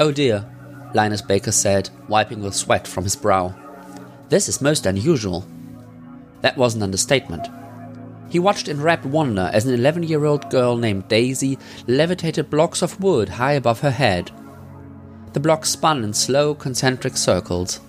Oh 0.00 0.10
dear, 0.10 0.46
Linus 0.94 1.20
Baker 1.20 1.52
said, 1.52 1.90
wiping 2.08 2.40
the 2.40 2.50
sweat 2.52 2.88
from 2.88 3.04
his 3.04 3.16
brow. 3.16 3.54
This 4.30 4.48
is 4.48 4.62
most 4.62 4.86
unusual. 4.86 5.44
That 6.40 6.56
was 6.56 6.74
an 6.74 6.82
understatement. 6.82 7.48
He 8.30 8.38
watched 8.38 8.66
in 8.66 8.80
rapt 8.80 9.04
wonder 9.04 9.50
as 9.52 9.66
an 9.66 9.74
11 9.74 10.04
year 10.04 10.24
old 10.24 10.48
girl 10.48 10.78
named 10.78 11.08
Daisy 11.08 11.58
levitated 11.86 12.48
blocks 12.48 12.80
of 12.80 12.98
wood 12.98 13.28
high 13.28 13.52
above 13.52 13.80
her 13.80 13.90
head. 13.90 14.30
The 15.34 15.40
blocks 15.40 15.68
spun 15.68 16.02
in 16.02 16.14
slow, 16.14 16.54
concentric 16.54 17.18
circles. 17.18 17.80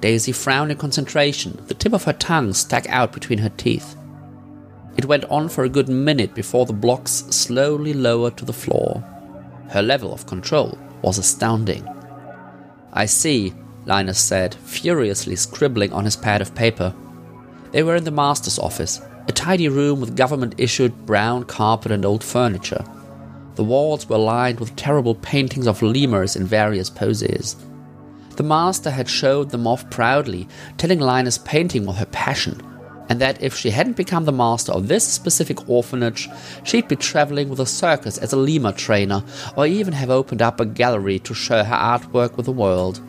Daisy 0.00 0.32
frowned 0.32 0.72
in 0.72 0.78
concentration, 0.78 1.62
the 1.68 1.74
tip 1.74 1.92
of 1.92 2.02
her 2.04 2.12
tongue 2.12 2.52
stuck 2.54 2.88
out 2.88 3.12
between 3.12 3.38
her 3.38 3.50
teeth. 3.50 3.94
It 4.96 5.04
went 5.04 5.26
on 5.26 5.48
for 5.48 5.62
a 5.62 5.68
good 5.68 5.88
minute 5.88 6.34
before 6.34 6.66
the 6.66 6.72
blocks 6.72 7.24
slowly 7.30 7.92
lowered 7.92 8.36
to 8.38 8.44
the 8.44 8.52
floor. 8.52 9.04
Her 9.70 9.80
level 9.80 10.12
of 10.12 10.26
control 10.26 10.76
was 11.04 11.18
astounding. 11.18 11.86
I 12.92 13.06
see, 13.06 13.52
Linus 13.84 14.18
said, 14.18 14.54
furiously 14.54 15.36
scribbling 15.36 15.92
on 15.92 16.04
his 16.04 16.16
pad 16.16 16.40
of 16.40 16.54
paper. 16.54 16.94
They 17.72 17.82
were 17.82 17.96
in 17.96 18.04
the 18.04 18.10
master's 18.10 18.58
office, 18.58 19.00
a 19.28 19.32
tidy 19.32 19.68
room 19.68 20.00
with 20.00 20.16
government 20.16 20.54
issued 20.56 21.06
brown 21.06 21.44
carpet 21.44 21.92
and 21.92 22.04
old 22.04 22.24
furniture. 22.24 22.84
The 23.56 23.64
walls 23.64 24.08
were 24.08 24.18
lined 24.18 24.60
with 24.60 24.76
terrible 24.76 25.14
paintings 25.14 25.66
of 25.66 25.82
lemurs 25.82 26.36
in 26.36 26.46
various 26.46 26.88
poses. 26.88 27.56
The 28.36 28.42
master 28.42 28.90
had 28.90 29.08
showed 29.08 29.50
them 29.50 29.66
off 29.66 29.88
proudly, 29.90 30.48
telling 30.78 31.00
Linus 31.00 31.38
painting 31.38 31.84
was 31.84 31.98
her 31.98 32.06
passion, 32.06 32.60
and 33.08 33.20
that 33.20 33.42
if 33.42 33.54
she 33.54 33.70
hadn't 33.70 33.96
become 33.96 34.24
the 34.24 34.32
master 34.32 34.72
of 34.72 34.88
this 34.88 35.06
specific 35.06 35.68
orphanage, 35.68 36.28
she'd 36.64 36.88
be 36.88 36.96
traveling 36.96 37.48
with 37.48 37.60
a 37.60 37.66
circus 37.66 38.18
as 38.18 38.32
a 38.32 38.36
lemur 38.36 38.72
trainer, 38.72 39.22
or 39.56 39.66
even 39.66 39.92
have 39.92 40.10
opened 40.10 40.42
up 40.42 40.60
a 40.60 40.66
gallery 40.66 41.18
to 41.18 41.34
share 41.34 41.64
her 41.64 41.74
artwork 41.74 42.36
with 42.36 42.46
the 42.46 42.52
world. 42.52 43.00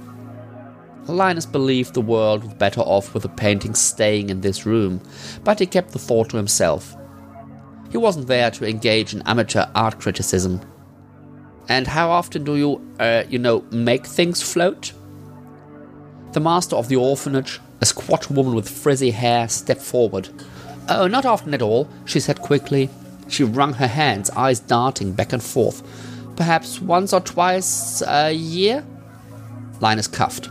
Linus 1.07 1.45
believed 1.45 1.93
the 1.93 2.01
world 2.01 2.43
was 2.43 2.53
better 2.55 2.81
off 2.81 3.13
with 3.13 3.23
the 3.23 3.29
painting 3.29 3.75
staying 3.75 4.29
in 4.29 4.41
this 4.41 4.65
room, 4.65 5.01
but 5.43 5.59
he 5.59 5.65
kept 5.65 5.91
the 5.91 5.99
thought 5.99 6.29
to 6.29 6.37
himself. 6.37 6.95
He 7.91 7.97
wasn't 7.97 8.27
there 8.27 8.51
to 8.51 8.67
engage 8.67 9.13
in 9.13 9.21
amateur 9.21 9.67
art 9.75 9.99
criticism. 9.99 10.61
And 11.69 11.87
how 11.87 12.09
often 12.09 12.43
do 12.43 12.55
you, 12.55 12.95
uh, 12.99 13.23
you 13.29 13.39
know, 13.39 13.61
make 13.71 14.05
things 14.05 14.41
float? 14.41 14.93
The 16.33 16.39
master 16.39 16.75
of 16.75 16.89
the 16.89 16.97
orphanage, 16.97 17.59
a 17.81 17.85
squat 17.85 18.29
woman 18.29 18.55
with 18.55 18.69
frizzy 18.69 19.11
hair, 19.11 19.47
stepped 19.47 19.81
forward. 19.81 20.29
Oh, 20.87 21.07
not 21.07 21.25
often 21.25 21.53
at 21.53 21.61
all, 21.61 21.89
she 22.05 22.19
said 22.19 22.41
quickly. 22.41 22.89
She 23.27 23.43
wrung 23.43 23.73
her 23.73 23.87
hands, 23.87 24.29
eyes 24.31 24.59
darting 24.59 25.13
back 25.13 25.33
and 25.33 25.43
forth. 25.43 25.83
Perhaps 26.35 26.81
once 26.81 27.13
or 27.13 27.21
twice 27.21 28.01
a 28.05 28.31
year? 28.31 28.85
Linus 29.79 30.07
cuffed. 30.07 30.49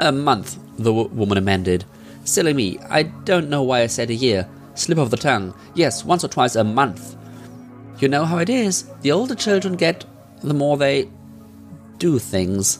A 0.00 0.12
month, 0.12 0.58
the 0.76 0.92
w- 0.92 1.08
woman 1.08 1.38
amended. 1.38 1.84
Silly 2.24 2.52
me, 2.52 2.78
I 2.90 3.04
don't 3.04 3.48
know 3.48 3.62
why 3.62 3.82
I 3.82 3.86
said 3.86 4.10
a 4.10 4.14
year. 4.14 4.48
Slip 4.74 4.98
of 4.98 5.10
the 5.10 5.16
tongue. 5.16 5.54
Yes, 5.74 6.04
once 6.04 6.24
or 6.24 6.28
twice 6.28 6.54
a 6.56 6.64
month. 6.64 7.16
You 7.98 8.08
know 8.08 8.24
how 8.24 8.38
it 8.38 8.48
is. 8.48 8.84
The 9.02 9.12
older 9.12 9.34
children 9.34 9.76
get, 9.76 10.04
the 10.42 10.54
more 10.54 10.76
they 10.76 11.08
do 11.98 12.18
things. 12.18 12.78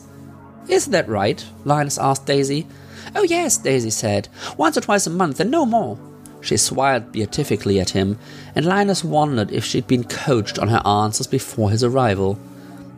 Isn't 0.69 0.91
that 0.91 1.09
right? 1.09 1.43
Linus 1.65 1.97
asked 1.97 2.25
Daisy. 2.25 2.67
Oh, 3.15 3.23
yes, 3.23 3.57
Daisy 3.57 3.89
said. 3.89 4.27
Once 4.57 4.77
or 4.77 4.81
twice 4.81 5.07
a 5.07 5.09
month 5.09 5.39
and 5.39 5.51
no 5.51 5.65
more. 5.65 5.97
She 6.41 6.57
smiled 6.57 7.11
beatifically 7.11 7.79
at 7.79 7.89
him, 7.89 8.17
and 8.55 8.65
Linus 8.65 9.03
wondered 9.03 9.51
if 9.51 9.65
she'd 9.65 9.87
been 9.87 10.05
coached 10.05 10.57
on 10.57 10.69
her 10.69 10.81
answers 10.85 11.27
before 11.27 11.69
his 11.69 11.83
arrival. 11.83 12.39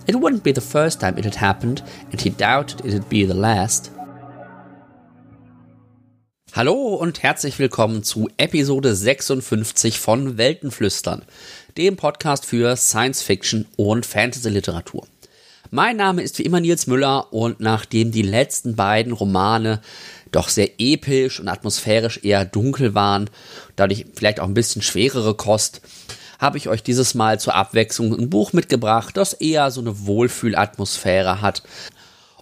It 0.07 0.15
wouldn't 0.15 0.43
be 0.43 0.51
the 0.51 0.61
first 0.61 0.99
time 0.99 1.17
it 1.17 1.25
had 1.25 1.35
happened, 1.35 1.81
and 2.11 2.21
he 2.21 2.29
doubted 2.29 2.85
it'd 2.85 3.09
be 3.09 3.25
the 3.25 3.33
last. 3.33 3.91
Hallo 6.53 6.95
und 6.95 7.23
herzlich 7.23 7.59
willkommen 7.59 8.03
zu 8.03 8.27
Episode 8.37 8.93
56 8.93 9.99
von 9.99 10.37
Weltenflüstern, 10.37 11.23
dem 11.77 11.95
Podcast 11.95 12.45
für 12.45 12.75
Science 12.75 13.21
Fiction 13.21 13.65
und 13.77 14.05
Fantasy 14.05 14.49
Literatur. 14.49 15.07
Mein 15.73 15.95
Name 15.95 16.21
ist 16.21 16.37
wie 16.37 16.43
immer 16.43 16.59
Nils 16.59 16.85
Müller 16.85 17.31
und 17.31 17.61
nachdem 17.61 18.11
die 18.11 18.23
letzten 18.23 18.75
beiden 18.75 19.13
Romane 19.13 19.79
doch 20.29 20.49
sehr 20.49 20.69
episch 20.79 21.39
und 21.39 21.47
atmosphärisch 21.47 22.19
eher 22.23 22.43
dunkel 22.43 22.93
waren, 22.93 23.29
dadurch 23.77 24.05
vielleicht 24.13 24.41
auch 24.41 24.47
ein 24.47 24.53
bisschen 24.53 24.81
schwerere 24.81 25.33
Kost, 25.33 25.79
habe 26.39 26.57
ich 26.57 26.67
euch 26.67 26.83
dieses 26.83 27.13
Mal 27.13 27.39
zur 27.39 27.55
Abwechslung 27.55 28.13
ein 28.13 28.29
Buch 28.29 28.51
mitgebracht, 28.51 29.15
das 29.15 29.31
eher 29.31 29.71
so 29.71 29.79
eine 29.79 30.05
Wohlfühlatmosphäre 30.05 31.39
hat. 31.41 31.63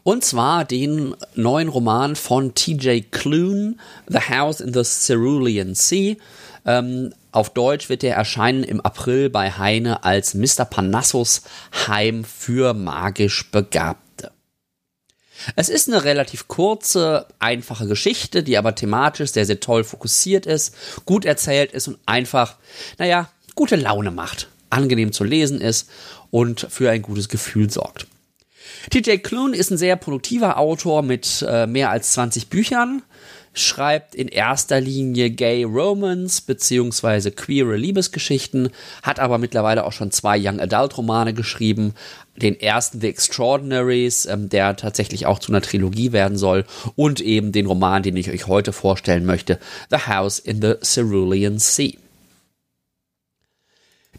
Und 0.01 0.25
zwar 0.25 0.66
den 0.66 1.16
neuen 1.35 1.67
Roman 1.67 2.16
von 2.16 2.56
TJ 2.56 3.01
Klune, 3.11 3.75
The 4.07 4.22
House 4.22 4.59
in 4.59 4.73
the 4.73 4.81
Cerulean 4.84 5.75
Sea. 5.75 6.16
Ähm, 6.66 7.13
auf 7.31 7.53
Deutsch 7.53 7.90
wird 7.90 8.03
er 8.03 8.16
erscheinen 8.16 8.63
im 8.63 8.81
April 8.81 9.29
bei 9.29 9.51
Heine 9.51 10.03
als 10.03 10.34
Mr. 10.34 10.66
Panassus 10.66 11.44
Heim 11.88 12.23
für 12.23 12.73
magisch 12.73 13.51
Begabte. 13.51 14.31
Es 15.56 15.69
ist 15.69 15.88
eine 15.88 16.03
relativ 16.03 16.47
kurze, 16.47 17.28
einfache 17.40 17.88
Geschichte, 17.88 18.44
die 18.44 18.57
aber 18.57 18.75
thematisch 18.75 19.31
sehr, 19.31 19.45
sehr 19.45 19.59
toll 19.59 19.84
fokussiert 19.84 20.45
ist, 20.45 20.75
gut 21.06 21.23
erzählt 21.23 21.72
ist 21.72 21.88
und 21.88 22.00
einfach, 22.06 22.57
naja, 22.97 23.29
gute 23.56 23.75
Laune 23.75 24.11
macht, 24.11 24.50
angenehm 24.69 25.11
zu 25.11 25.23
lesen 25.23 25.61
ist 25.61 25.90
und 26.31 26.67
für 26.69 26.90
ein 26.90 27.01
gutes 27.01 27.29
Gefühl 27.29 27.69
sorgt. 27.69 28.07
TJ 28.90 29.17
Klune 29.17 29.56
ist 29.56 29.72
ein 29.72 29.78
sehr 29.78 29.96
produktiver 29.96 30.57
Autor 30.57 31.03
mit 31.03 31.46
äh, 31.47 31.67
mehr 31.67 31.90
als 31.90 32.13
20 32.13 32.50
Büchern, 32.50 33.01
schreibt 33.54 34.16
in 34.16 34.28
erster 34.28 34.80
Linie 34.80 35.30
Gay 35.32 35.64
Romans 35.64 36.42
beziehungsweise 36.42 37.32
queere 37.32 37.76
Liebesgeschichten, 37.76 38.70
hat 39.04 39.20
aber 39.20 39.38
mittlerweile 39.38 39.86
auch 39.86 39.92
schon 39.92 40.12
zwei 40.12 40.40
Young 40.40 40.60
Adult 40.60 40.98
Romane 40.98 41.34
geschrieben. 41.34 41.94
Den 42.36 42.59
ersten 42.59 43.02
The 43.02 43.08
Extraordinaries, 43.08 44.26
ähm, 44.26 44.50
der 44.50 44.76
tatsächlich 44.76 45.26
auch 45.26 45.40
zu 45.40 45.52
einer 45.52 45.62
Trilogie 45.62 46.12
werden 46.12 46.38
soll, 46.38 46.66
und 46.96 47.20
eben 47.22 47.52
den 47.52 47.66
Roman, 47.66 48.04
den 48.04 48.16
ich 48.16 48.30
euch 48.30 48.48
heute 48.48 48.72
vorstellen 48.72 49.26
möchte, 49.26 49.59
The 49.90 50.08
House 50.08 50.40
in 50.40 50.62
the 50.62 50.76
Cerulean 50.82 51.59
Sea. 51.59 51.94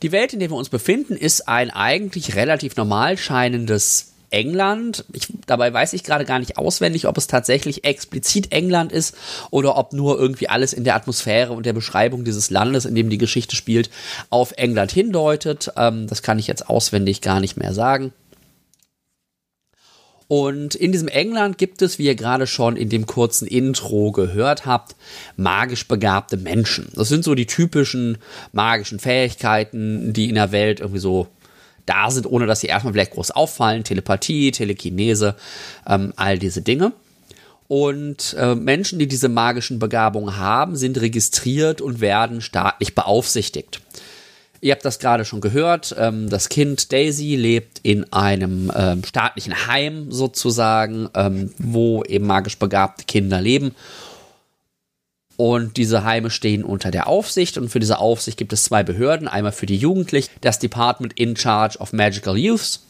Die 0.03 0.13
Welt, 0.13 0.33
in 0.33 0.41
der 0.41 0.51
wir 0.51 0.57
uns 0.57 0.71
befinden, 0.71 1.15
ist 1.15 1.47
ein 1.47 1.71
eigentlich 1.71 2.35
relativ 2.35 2.77
normal 2.77 3.19
scheinendes 3.19 4.10
England. 4.31 5.05
Ich, 5.13 5.29
dabei 5.47 5.73
weiß 5.73 5.93
ich 5.93 6.05
gerade 6.05 6.25
gar 6.25 6.39
nicht 6.39 6.59
auswendig, 6.59 7.07
ob 7.07 7.19
es 7.19 7.27
tatsächlich 7.27 7.85
explizit 7.85 8.53
England 8.53 8.93
ist 8.93 9.17
oder 9.51 9.77
ob 9.77 9.93
nur 9.93 10.19
irgendwie 10.19 10.49
alles 10.49 10.73
in 10.73 10.85
der 10.85 10.95
Atmosphäre 10.95 11.53
und 11.53 11.67
der 11.67 11.73
Beschreibung 11.73 12.25
dieses 12.25 12.51
Landes, 12.51 12.85
in 12.85 12.95
dem 12.95 13.11
die 13.11 13.19
Geschichte 13.19 13.57
spielt, 13.57 13.91
auf 14.31 14.53
England 14.57 14.93
hindeutet. 14.93 15.73
Ähm, 15.77 16.07
das 16.07 16.23
kann 16.23 16.39
ich 16.39 16.47
jetzt 16.47 16.69
auswendig 16.69 17.21
gar 17.21 17.41
nicht 17.41 17.57
mehr 17.57 17.75
sagen. 17.75 18.13
Und 20.31 20.77
in 20.77 20.93
diesem 20.93 21.09
England 21.09 21.59
gibt 21.59 21.83
es, 21.83 21.99
wie 21.99 22.05
ihr 22.05 22.15
gerade 22.15 22.47
schon 22.47 22.77
in 22.77 22.89
dem 22.89 23.05
kurzen 23.05 23.49
Intro 23.49 24.13
gehört 24.13 24.65
habt, 24.65 24.95
magisch 25.37 25.89
begabte 25.89 26.37
Menschen. 26.37 26.87
Das 26.95 27.09
sind 27.09 27.25
so 27.25 27.35
die 27.35 27.47
typischen 27.47 28.17
magischen 28.53 29.01
Fähigkeiten, 29.01 30.13
die 30.13 30.29
in 30.29 30.37
der 30.37 30.53
Welt 30.53 30.79
irgendwie 30.79 31.01
so 31.01 31.27
da 31.87 32.11
sind, 32.11 32.27
ohne 32.27 32.47
dass 32.47 32.61
sie 32.61 32.67
erstmal 32.67 32.93
vielleicht 32.93 33.13
groß 33.13 33.31
auffallen. 33.31 33.85
Telepathie, 33.85 34.51
Telekinese, 34.51 35.37
ähm, 35.87 36.13
all 36.17 36.39
diese 36.39 36.63
Dinge. 36.63 36.93
Und 37.69 38.35
äh, 38.37 38.57
Menschen, 38.57 38.99
die 38.99 39.07
diese 39.07 39.29
magischen 39.29 39.79
Begabungen 39.79 40.37
haben, 40.37 40.75
sind 40.75 41.01
registriert 41.01 41.81
und 41.81 42.01
werden 42.01 42.41
staatlich 42.41 42.97
beaufsichtigt. 42.97 43.81
Ihr 44.61 44.73
habt 44.73 44.85
das 44.85 44.99
gerade 44.99 45.25
schon 45.25 45.41
gehört. 45.41 45.95
Ähm, 45.97 46.29
das 46.29 46.49
Kind 46.49 46.93
Daisy 46.93 47.37
lebt 47.37 47.79
in 47.83 48.13
einem 48.13 48.71
ähm, 48.75 49.05
staatlichen 49.05 49.69
Heim 49.69 50.11
sozusagen, 50.11 51.09
ähm, 51.15 51.53
wo 51.59 52.03
eben 52.05 52.27
magisch 52.27 52.59
begabte 52.59 53.05
Kinder 53.05 53.41
leben. 53.41 53.75
Und 55.41 55.79
diese 55.79 56.05
Heime 56.05 56.29
stehen 56.29 56.63
unter 56.63 56.91
der 56.91 57.07
Aufsicht 57.07 57.57
und 57.57 57.71
für 57.71 57.81
diese 57.81 57.99
Aufsicht 57.99 58.37
gibt 58.37 58.53
es 58.53 58.65
zwei 58.65 58.83
Behörden. 58.83 59.27
Einmal 59.27 59.53
für 59.53 59.65
die 59.65 59.79
Jugendlichen, 59.79 60.29
das 60.43 60.59
Department 60.59 61.15
in 61.19 61.35
Charge 61.35 61.79
of 61.79 61.95
Magical 61.95 62.37
Youths. 62.37 62.85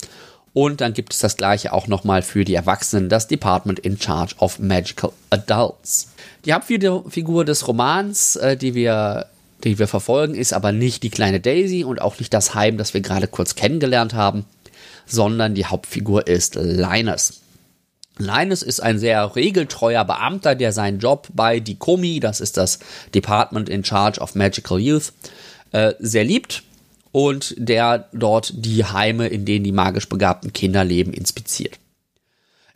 Und 0.53 0.81
dann 0.81 0.93
gibt 0.93 1.13
es 1.13 1.21
das 1.21 1.37
gleiche 1.37 1.73
auch 1.73 1.87
nochmal 1.87 2.23
für 2.23 2.45
die 2.45 2.57
Erwachsenen, 2.57 3.09
das 3.09 3.29
Department 3.29 3.79
in 3.79 4.01
Charge 4.01 4.35
of 4.41 4.59
Magical 4.59 5.13
Adults. 5.31 6.09
Die 6.45 6.53
Hauptfigur 6.53 7.45
des 7.45 7.69
Romans, 7.69 8.35
äh, 8.35 8.57
die 8.57 8.75
wir 8.75 9.27
die 9.63 9.79
wir 9.79 9.87
verfolgen, 9.87 10.35
ist 10.35 10.53
aber 10.53 10.73
nicht 10.73 11.05
die 11.05 11.11
kleine 11.11 11.39
Daisy 11.39 11.85
und 11.85 12.03
auch 12.03 12.19
nicht 12.19 12.35
das 12.35 12.57
Heim, 12.57 12.79
das 12.79 12.95
wir 12.95 13.01
gerade 13.01 13.29
kurz 13.29 13.55
kennengelernt 13.55 14.13
haben, 14.13 14.45
sondern 15.07 15.55
die 15.55 15.67
Hauptfigur 15.67 16.27
ist 16.27 16.57
Linus. 16.57 17.43
Linus 18.21 18.63
ist 18.63 18.81
ein 18.81 18.99
sehr 18.99 19.35
regeltreuer 19.35 20.05
Beamter, 20.05 20.55
der 20.55 20.73
seinen 20.73 20.99
Job 20.99 21.29
bei 21.35 21.61
DICOMI, 21.61 22.21
das 22.21 22.41
ist 22.41 22.57
das 22.57 22.79
Department 23.15 23.69
in 23.69 23.85
Charge 23.85 24.21
of 24.21 24.35
Magical 24.35 24.79
Youth, 24.79 25.13
äh, 25.73 25.95
sehr 25.99 26.25
liebt 26.25 26.63
und 27.13 27.55
der 27.59 28.09
dort 28.13 28.53
die 28.55 28.85
Heime, 28.85 29.29
in 29.29 29.45
denen 29.45 29.65
die 29.65 29.73
magisch 29.73 30.09
begabten 30.09 30.53
Kinder 30.53 30.85
leben, 30.85 31.13
inspiziert. 31.13 31.79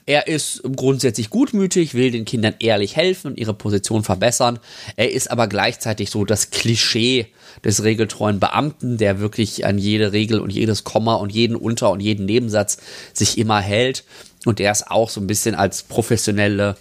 Er 0.07 0.27
ist 0.27 0.63
grundsätzlich 0.77 1.31
gutmütig, 1.31 1.95
will 1.95 2.11
den 2.11 2.27
Kindern 2.27 2.55
ehrlich 2.59 2.95
helfen 2.95 3.29
und 3.29 3.39
ihre 3.39 3.55
Position 3.55 4.05
verbessern. 4.05 4.59
Er 4.97 5.11
ist 5.11 5.31
aber 5.31 5.47
gleichzeitig 5.47 6.11
so 6.11 6.27
das 6.27 6.51
Klischee 6.51 7.29
des 7.65 7.85
regeltreuen 7.85 8.39
Beamten, 8.39 8.99
der 8.99 9.19
wirklich 9.21 9.65
an 9.65 9.79
jede 9.79 10.13
Regel 10.13 10.41
und 10.41 10.51
jedes 10.51 10.85
Komma 10.85 11.15
und 11.15 11.33
jeden 11.33 11.57
Unter- 11.57 11.91
und 11.91 12.01
jeden 12.01 12.27
Nebensatz 12.27 12.77
sich 13.15 13.39
immer 13.39 13.61
hält 13.61 14.05
und 14.45 14.59
der 14.59 14.71
es 14.71 14.87
auch 14.87 15.11
so 15.11 15.21
ein 15.21 15.27
bisschen 15.27 15.55
als 15.55 15.83
professionelle, 15.83 16.77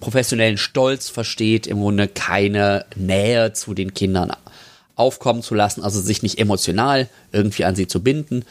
professionellen 0.00 0.58
Stolz 0.58 1.08
versteht, 1.08 1.66
im 1.66 1.80
Grunde 1.80 2.08
keine 2.08 2.84
Nähe 2.96 3.52
zu 3.52 3.74
den 3.74 3.94
Kindern 3.94 4.32
aufkommen 4.96 5.42
zu 5.42 5.54
lassen, 5.54 5.82
also 5.82 6.00
sich 6.00 6.22
nicht 6.22 6.38
emotional 6.38 7.08
irgendwie 7.32 7.64
an 7.64 7.74
sie 7.74 7.88
zu 7.88 8.02
binden. 8.02 8.44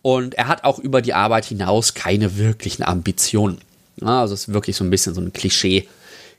Und 0.00 0.34
er 0.34 0.48
hat 0.48 0.64
auch 0.64 0.78
über 0.78 1.00
die 1.00 1.14
Arbeit 1.14 1.44
hinaus 1.44 1.94
keine 1.94 2.36
wirklichen 2.36 2.82
Ambitionen. 2.82 3.58
also 4.00 4.34
ist 4.34 4.52
wirklich 4.52 4.76
so 4.76 4.84
ein 4.84 4.90
bisschen 4.90 5.14
so 5.14 5.20
ein 5.20 5.32
Klischee, 5.32 5.86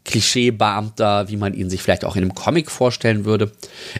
Klischee-Beamter, 0.05 1.29
wie 1.29 1.37
man 1.37 1.53
ihn 1.53 1.69
sich 1.69 1.81
vielleicht 1.81 2.03
auch 2.03 2.15
in 2.15 2.23
einem 2.23 2.35
Comic 2.35 2.69
vorstellen 2.69 3.23
würde. 3.23 3.51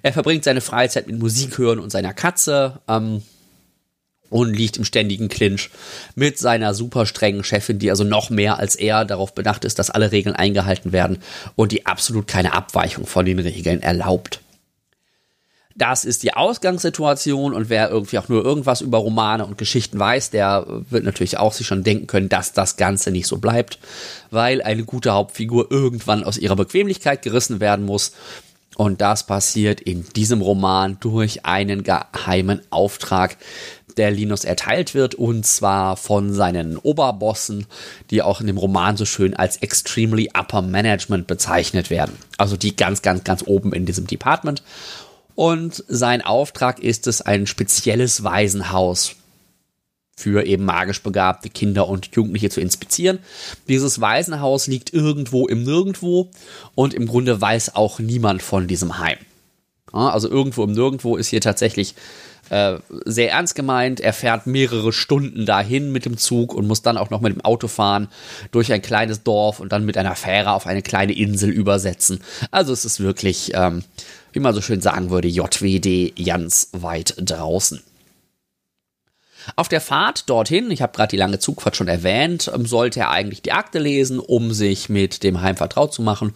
Er 0.02 0.12
verbringt 0.12 0.44
seine 0.44 0.60
Freizeit 0.60 1.08
mit 1.08 1.18
Musik 1.18 1.58
hören 1.58 1.80
und 1.80 1.92
seiner 1.92 2.14
Katze. 2.14 2.80
Ähm, 2.90 3.22
und 4.30 4.54
liegt 4.54 4.78
im 4.78 4.86
ständigen 4.86 5.30
Clinch 5.30 5.70
mit 6.16 6.38
seiner 6.40 6.74
super 6.74 7.06
strengen 7.06 7.44
Chefin, 7.44 7.80
die 7.80 7.90
also 7.90 8.04
noch 8.04 8.30
mehr 8.30 8.60
als 8.60 8.76
er 8.76 9.06
darauf 9.06 9.34
bedacht 9.34 9.66
ist, 9.66 9.80
dass 9.80 9.90
alle 9.90 10.12
Regeln 10.12 10.36
eingehalten 10.36 10.92
werden 10.92 11.20
und 11.56 11.72
die 11.72 11.86
absolut 11.86 12.28
keine 12.28 12.54
Abweichung 12.54 13.06
von 13.06 13.26
den 13.26 13.40
Regeln 13.40 13.82
erlaubt. 13.82 14.42
Das 15.76 16.06
ist 16.06 16.22
die 16.22 16.36
Ausgangssituation 16.36 17.54
und 17.54 17.70
wer 17.70 17.90
irgendwie 17.90 18.20
auch 18.20 18.30
nur 18.30 18.46
irgendwas 18.46 18.82
über 18.82 19.00
Romane 19.00 19.44
und 19.44 19.58
Geschichten 19.58 19.98
weiß, 19.98 20.30
der 20.30 20.66
wird 20.68 21.04
natürlich 21.04 21.38
auch 21.38 21.52
sich 21.52 21.66
schon 21.66 21.84
denken 21.84 22.06
können, 22.06 22.30
dass 22.30 22.54
das 22.54 22.78
Ganze 22.78 23.10
nicht 23.10 23.26
so 23.26 23.38
bleibt, 23.38 23.80
weil 24.30 24.62
eine 24.62 24.84
gute 24.84 25.14
Hauptfigur 25.14 25.72
irgendwann 25.72 26.24
aus 26.24 26.38
ihrer 26.38 26.56
Bequemlichkeit 26.56 27.24
gerissen 27.24 27.60
werden 27.60 27.86
muss. 27.86 28.12
Und 28.76 29.02
das 29.02 29.26
passiert 29.26 29.82
in 29.82 30.06
diesem 30.16 30.42
Roman 30.42 30.98
durch 31.00 31.46
einen 31.46 31.84
geheimen 31.84 32.62
Auftrag, 32.70 33.38
der 33.98 34.12
Linus 34.12 34.44
erteilt 34.44 34.94
wird, 34.94 35.16
und 35.16 35.46
zwar 35.46 35.98
von 35.98 36.34
seinen 36.34 36.78
Oberbossen, 36.78 37.66
die 38.10 38.22
auch 38.22 38.42
in 38.42 38.48
dem 38.48 38.58
Roman 38.58 38.98
so 38.98 39.06
schön 39.06 39.36
als 39.36 39.58
Extremely 39.58 40.30
Upper 40.34 40.62
Management 40.62 41.28
bezeichnet 41.28 41.90
werden. 41.90 42.16
Also 42.38 42.58
die 42.58 42.76
ganz, 42.76 43.02
ganz, 43.02 43.24
ganz 43.24 43.44
oben 43.46 43.74
in 43.74 43.86
diesem 43.86 44.08
Department. 44.08 44.64
Und 45.36 45.84
sein 45.88 46.22
Auftrag 46.22 46.80
ist 46.80 47.08
es, 47.08 47.22
ein 47.22 47.48
spezielles 47.48 48.24
Waisenhaus 48.24 49.16
für 50.16 50.46
eben 50.46 50.66
magisch 50.66 51.02
begabte 51.02 51.50
Kinder 51.50 51.88
und 51.88 52.16
Jugendliche 52.16 52.50
zu 52.50 52.62
inspizieren. 52.62 53.20
Dieses 53.68 54.00
Waisenhaus 54.00 54.68
liegt 54.68 54.94
irgendwo 54.94 55.48
im 55.48 55.64
Nirgendwo 55.64 56.30
und 56.76 56.94
im 56.94 57.08
Grunde 57.08 57.42
weiß 57.42 57.76
auch 57.76 57.98
niemand 58.00 58.44
von 58.44 58.68
diesem 58.68 59.00
Heim. 59.00 59.18
Also 59.92 60.30
irgendwo 60.30 60.64
im 60.64 60.72
Nirgendwo 60.72 61.18
ist 61.18 61.28
hier 61.30 61.42
tatsächlich 61.42 61.96
äh, 62.54 62.80
sehr 63.06 63.32
ernst 63.32 63.56
gemeint. 63.56 64.00
Er 64.00 64.14
fährt 64.14 64.48
mehrere 64.48 64.94
Stunden 64.94 65.46
dahin 65.46 65.92
mit 65.92 66.06
dem 66.06 66.18
Zug 66.18 66.54
und 66.54 66.68
muss 66.68 66.82
dann 66.82 66.98
auch 66.98 67.10
noch 67.10 67.22
mit 67.22 67.34
dem 67.34 67.42
Auto 67.42 67.68
fahren 67.68 68.08
durch 68.52 68.72
ein 68.72 68.82
kleines 68.82 69.24
Dorf 69.24 69.60
und 69.60 69.72
dann 69.72 69.86
mit 69.86 69.98
einer 69.98 70.16
Fähre 70.16 70.52
auf 70.52 70.68
eine 70.68 70.82
kleine 70.82 71.14
Insel 71.14 71.50
übersetzen. 71.50 72.20
Also 72.52 72.74
es 72.74 72.86
ist 72.86 73.00
wirklich 73.00 73.52
ähm, 73.54 73.84
wie 74.34 74.40
man 74.40 74.54
so 74.54 74.62
schön 74.62 74.82
sagen 74.82 75.10
würde, 75.10 75.28
JWD 75.28 76.14
ganz 76.26 76.70
weit 76.74 77.16
draußen. 77.18 77.82
Auf 79.56 79.68
der 79.68 79.82
Fahrt 79.82 80.30
dorthin, 80.30 80.72
ich 80.72 80.82
habe 80.82 80.94
gerade 80.96 81.12
die 81.12 81.18
lange 81.18 81.40
Zugfahrt 81.40 81.76
schon 81.76 81.88
erwähnt, 81.88 82.50
ähm, 82.54 82.66
sollte 82.66 83.02
er 83.02 83.10
eigentlich 83.12 83.42
die 83.42 83.52
Akte 83.52 83.80
lesen, 83.80 84.20
um 84.20 84.54
sich 84.54 84.90
mit 84.90 85.24
dem 85.24 85.42
Heim 85.42 85.58
vertraut 85.58 85.94
zu 85.94 86.02
machen. 86.02 86.34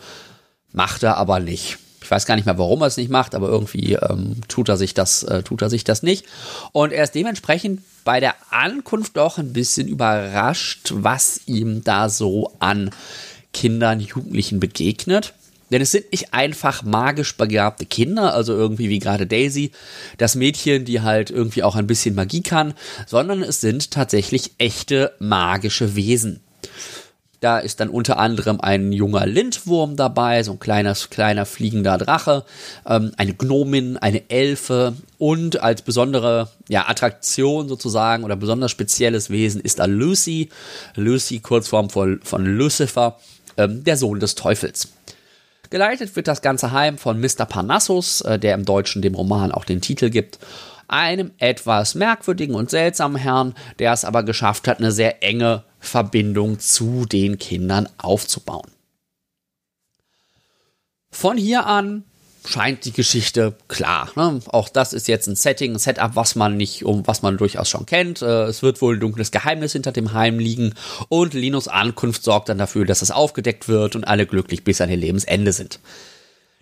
Macht 0.73 1.03
er 1.03 1.17
aber 1.17 1.39
nicht. 1.39 1.79
Ich 2.01 2.09
weiß 2.09 2.25
gar 2.25 2.35
nicht 2.35 2.45
mehr, 2.45 2.57
warum 2.57 2.81
er 2.81 2.87
es 2.87 2.97
nicht 2.97 3.09
macht, 3.09 3.35
aber 3.35 3.49
irgendwie 3.49 3.93
ähm, 3.93 4.41
tut 4.47 4.69
er 4.69 4.77
sich 4.77 4.93
das, 4.93 5.23
äh, 5.23 5.43
tut 5.43 5.61
er 5.61 5.69
sich 5.69 5.83
das 5.83 6.03
nicht. 6.03 6.25
Und 6.71 6.93
er 6.93 7.03
ist 7.03 7.15
dementsprechend 7.15 7.81
bei 8.03 8.19
der 8.19 8.35
Ankunft 8.49 9.17
doch 9.17 9.37
ein 9.37 9.53
bisschen 9.53 9.87
überrascht, 9.87 10.91
was 10.93 11.41
ihm 11.47 11.83
da 11.83 12.09
so 12.09 12.53
an 12.59 12.91
Kindern, 13.53 13.99
Jugendlichen 13.99 14.59
begegnet. 14.59 15.33
Denn 15.71 15.81
es 15.81 15.91
sind 15.91 16.11
nicht 16.11 16.33
einfach 16.33 16.83
magisch 16.83 17.35
begabte 17.35 17.85
Kinder, 17.85 18.33
also 18.33 18.53
irgendwie 18.53 18.89
wie 18.89 18.99
gerade 18.99 19.27
Daisy, 19.27 19.71
das 20.17 20.35
Mädchen, 20.35 20.85
die 20.85 21.01
halt 21.01 21.29
irgendwie 21.29 21.63
auch 21.63 21.75
ein 21.75 21.87
bisschen 21.87 22.15
Magie 22.15 22.41
kann, 22.41 22.73
sondern 23.05 23.43
es 23.43 23.59
sind 23.59 23.91
tatsächlich 23.91 24.51
echte 24.59 25.13
magische 25.19 25.95
Wesen. 25.95 26.39
Da 27.39 27.59
ist 27.59 27.79
dann 27.79 27.89
unter 27.89 28.17
anderem 28.17 28.59
ein 28.61 28.91
junger 28.91 29.27
Lindwurm 29.27 29.95
dabei, 29.95 30.41
so 30.41 30.53
ein 30.53 30.59
kleiner, 30.59 30.93
kleiner 30.93 31.45
fliegender 31.45 31.99
Drache, 31.99 32.45
ähm, 32.87 33.11
eine 33.17 33.33
Gnomin, 33.35 33.97
eine 33.97 34.27
Elfe 34.29 34.93
und 35.19 35.61
als 35.61 35.83
besondere 35.83 36.49
ja, 36.67 36.89
Attraktion 36.89 37.69
sozusagen 37.69 38.23
oder 38.23 38.35
besonders 38.35 38.71
spezielles 38.71 39.29
Wesen 39.29 39.61
ist 39.61 39.77
da 39.77 39.85
Lucy. 39.85 40.49
Lucy, 40.95 41.39
Kurzform 41.39 41.91
von, 41.91 42.19
von 42.23 42.43
Lucifer, 42.45 43.19
ähm, 43.55 43.83
der 43.83 43.97
Sohn 43.97 44.19
des 44.19 44.33
Teufels. 44.33 44.89
Geleitet 45.69 46.15
wird 46.15 46.27
das 46.27 46.41
ganze 46.41 46.71
Heim 46.71 46.97
von 46.97 47.19
Mr. 47.19 47.45
Parnassus, 47.45 48.21
äh, 48.21 48.39
der 48.39 48.55
im 48.55 48.65
Deutschen 48.65 49.01
dem 49.01 49.15
Roman 49.15 49.51
auch 49.51 49.65
den 49.65 49.81
Titel 49.81 50.09
gibt. 50.09 50.39
Einem 50.87 51.31
etwas 51.37 51.95
merkwürdigen 51.95 52.55
und 52.55 52.69
seltsamen 52.69 53.17
Herrn, 53.17 53.55
der 53.79 53.93
es 53.93 54.05
aber 54.05 54.23
geschafft 54.23 54.67
hat, 54.67 54.79
eine 54.79 54.91
sehr 54.91 55.23
enge 55.23 55.63
Verbindung 55.79 56.59
zu 56.59 57.05
den 57.05 57.37
Kindern 57.37 57.89
aufzubauen. 57.97 58.71
Von 61.11 61.37
hier 61.37 61.65
an 61.65 62.03
scheint 62.47 62.85
die 62.85 62.93
Geschichte 62.93 63.55
klar. 63.67 64.09
Ne? 64.15 64.39
Auch 64.47 64.69
das 64.69 64.93
ist 64.93 65.07
jetzt 65.07 65.27
ein 65.27 65.35
Setting, 65.35 65.73
ein 65.73 65.79
Setup, 65.79 66.15
was 66.15 66.35
man 66.35 66.57
nicht, 66.57 66.85
um 66.85 67.05
was 67.05 67.21
man 67.21 67.37
durchaus 67.37 67.69
schon 67.69 67.85
kennt. 67.85 68.21
Äh, 68.21 68.43
es 68.43 68.63
wird 68.63 68.81
wohl 68.81 68.95
ein 68.95 68.99
dunkles 68.99 69.31
Geheimnis 69.31 69.73
hinter 69.73 69.91
dem 69.91 70.13
Heim 70.13 70.39
liegen 70.39 70.73
und 71.09 71.33
Linus 71.33 71.67
Ankunft 71.67 72.23
sorgt 72.23 72.49
dann 72.49 72.57
dafür, 72.57 72.85
dass 72.85 73.01
es 73.01 73.11
aufgedeckt 73.11 73.67
wird 73.67 73.95
und 73.95 74.05
alle 74.05 74.25
glücklich 74.25 74.63
bis 74.63 74.81
an 74.81 74.89
ihr 74.89 74.97
Lebensende 74.97 75.51
sind. 75.51 75.79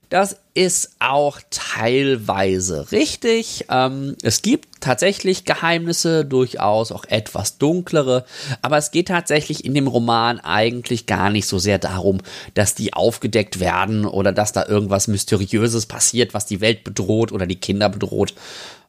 Das 0.09 0.37
ist 0.53 0.95
auch 0.99 1.39
teilweise 1.49 2.91
richtig. 2.91 3.65
Ähm, 3.69 4.15
es 4.21 4.41
gibt 4.41 4.81
tatsächlich 4.81 5.45
Geheimnisse, 5.45 6.25
durchaus 6.25 6.91
auch 6.91 7.05
etwas 7.05 7.57
dunklere, 7.57 8.25
aber 8.61 8.77
es 8.77 8.91
geht 8.91 9.07
tatsächlich 9.07 9.65
in 9.65 9.73
dem 9.73 9.87
Roman 9.87 10.39
eigentlich 10.39 11.05
gar 11.05 11.29
nicht 11.29 11.47
so 11.47 11.59
sehr 11.59 11.79
darum, 11.79 12.19
dass 12.53 12.75
die 12.75 12.93
aufgedeckt 12.93 13.59
werden 13.59 14.05
oder 14.05 14.31
dass 14.31 14.51
da 14.51 14.65
irgendwas 14.65 15.07
Mysteriöses 15.07 15.85
passiert, 15.85 16.33
was 16.33 16.45
die 16.45 16.61
Welt 16.61 16.83
bedroht 16.83 17.31
oder 17.31 17.47
die 17.47 17.59
Kinder 17.59 17.89
bedroht. 17.89 18.33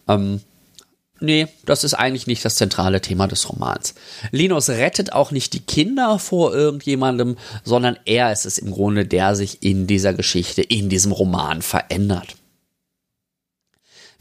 Ähm, 0.09 0.41
Nee, 1.19 1.49
das 1.65 1.83
ist 1.83 1.95
eigentlich 1.95 2.27
nicht 2.27 2.45
das 2.45 2.57
zentrale 2.57 3.01
Thema 3.01 3.27
des 3.27 3.49
Romans. 3.49 3.95
Linus 4.33 4.69
rettet 4.69 5.13
auch 5.13 5.31
nicht 5.31 5.55
die 5.55 5.61
Kinder 5.61 6.19
vor 6.19 6.55
irgendjemandem, 6.55 7.37
sondern 7.65 7.99
er 8.05 8.33
ist 8.33 8.45
es 8.45 8.59
im 8.59 8.71
Grunde, 8.71 9.07
der 9.07 9.35
sich 9.35 9.63
in 9.63 9.87
dieser 9.87 10.13
Geschichte, 10.13 10.61
in 10.61 10.91
diesem 10.91 11.13
Roman 11.13 11.63
verändert. 11.63 12.37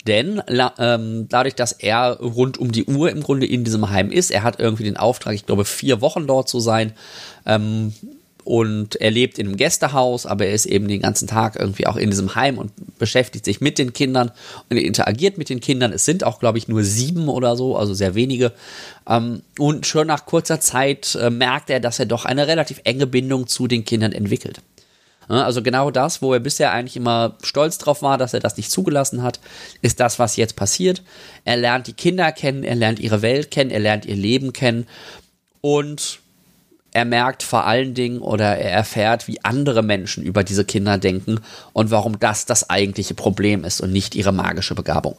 Denn 0.07 0.41
ähm, 0.77 1.27
dadurch, 1.29 1.55
dass 1.55 1.71
er 1.71 2.19
rund 2.19 2.59
um 2.59 2.71
die 2.71 2.85
Uhr 2.85 3.09
im 3.09 3.23
Grunde 3.23 3.47
in 3.47 3.63
diesem 3.63 3.89
Heim 3.89 4.11
ist, 4.11 4.29
er 4.29 4.43
hat 4.43 4.59
irgendwie 4.59 4.83
den 4.83 4.97
Auftrag, 4.97 5.33
ich 5.33 5.47
glaube, 5.47 5.65
vier 5.65 5.99
Wochen 5.99 6.27
dort 6.27 6.47
zu 6.47 6.59
sein, 6.59 6.93
ähm, 7.45 7.93
und 8.45 8.95
er 8.97 9.09
lebt 9.09 9.39
in 9.39 9.47
einem 9.47 9.57
Gästehaus, 9.57 10.27
aber 10.27 10.45
er 10.45 10.53
ist 10.53 10.67
eben 10.67 10.87
den 10.87 11.01
ganzen 11.01 11.27
Tag 11.27 11.55
irgendwie 11.59 11.87
auch 11.87 11.97
in 11.97 12.11
diesem 12.11 12.35
Heim 12.35 12.59
und 12.59 12.71
beschäftigt 12.99 13.43
sich 13.43 13.59
mit 13.59 13.79
den 13.79 13.91
Kindern 13.91 14.31
und 14.69 14.77
er 14.77 14.83
interagiert 14.83 15.39
mit 15.39 15.49
den 15.49 15.59
Kindern. 15.59 15.91
Es 15.91 16.05
sind 16.05 16.23
auch, 16.23 16.39
glaube 16.39 16.59
ich, 16.59 16.67
nur 16.67 16.83
sieben 16.83 17.27
oder 17.27 17.55
so, 17.55 17.75
also 17.75 17.95
sehr 17.95 18.13
wenige. 18.13 18.53
Ähm, 19.09 19.41
und 19.57 19.87
schon 19.87 20.05
nach 20.05 20.27
kurzer 20.27 20.59
Zeit 20.59 21.15
äh, 21.15 21.31
merkt 21.31 21.71
er, 21.71 21.79
dass 21.79 21.97
er 21.97 22.05
doch 22.05 22.25
eine 22.25 22.45
relativ 22.45 22.81
enge 22.83 23.07
Bindung 23.07 23.47
zu 23.47 23.67
den 23.67 23.83
Kindern 23.83 24.11
entwickelt. 24.11 24.61
Also 25.27 25.63
genau 25.63 25.89
das, 25.89 26.21
wo 26.21 26.33
er 26.33 26.39
bisher 26.39 26.71
eigentlich 26.71 26.97
immer 26.97 27.35
stolz 27.41 27.79
drauf 27.79 28.03
war, 28.03 28.19
dass 28.19 28.35
er 28.35 28.41
das 28.41 28.57
nicht 28.57 28.69
zugelassen 28.69 29.23
hat, 29.23 29.39
ist 29.81 29.99
das, 29.99 30.19
was 30.19 30.35
jetzt 30.35 30.55
passiert. 30.55 31.01
Er 31.45 31.57
lernt 31.57 31.87
die 31.87 31.93
Kinder 31.93 32.31
kennen, 32.31 32.63
er 32.63 32.75
lernt 32.75 32.99
ihre 32.99 33.23
Welt 33.23 33.49
kennen, 33.49 33.71
er 33.71 33.79
lernt 33.79 34.05
ihr 34.05 34.15
Leben 34.15 34.53
kennen 34.53 34.85
und 35.61 36.19
er 36.95 37.03
merkt 37.03 37.43
vor 37.43 37.65
allen 37.65 37.93
Dingen 37.93 38.19
oder 38.19 38.57
er 38.57 38.71
erfährt, 38.71 39.27
wie 39.27 39.43
andere 39.43 39.83
Menschen 39.83 40.23
über 40.23 40.45
diese 40.45 40.63
Kinder 40.63 40.97
denken 40.97 41.41
und 41.73 41.91
warum 41.91 42.19
das 42.19 42.45
das 42.45 42.69
eigentliche 42.69 43.13
Problem 43.13 43.65
ist 43.65 43.81
und 43.81 43.91
nicht 43.91 44.15
ihre 44.15 44.31
magische 44.31 44.75
Begabung. 44.75 45.17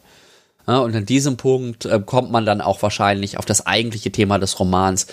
Ja, 0.66 0.78
und 0.78 0.96
an 0.96 1.04
diesem 1.04 1.36
Punkt 1.36 1.84
äh, 1.84 2.00
kommt 2.04 2.30
man 2.30 2.46
dann 2.46 2.62
auch 2.62 2.80
wahrscheinlich 2.80 3.36
auf 3.36 3.44
das 3.44 3.66
eigentliche 3.66 4.10
Thema 4.10 4.38
des 4.38 4.58
Romans, 4.58 5.06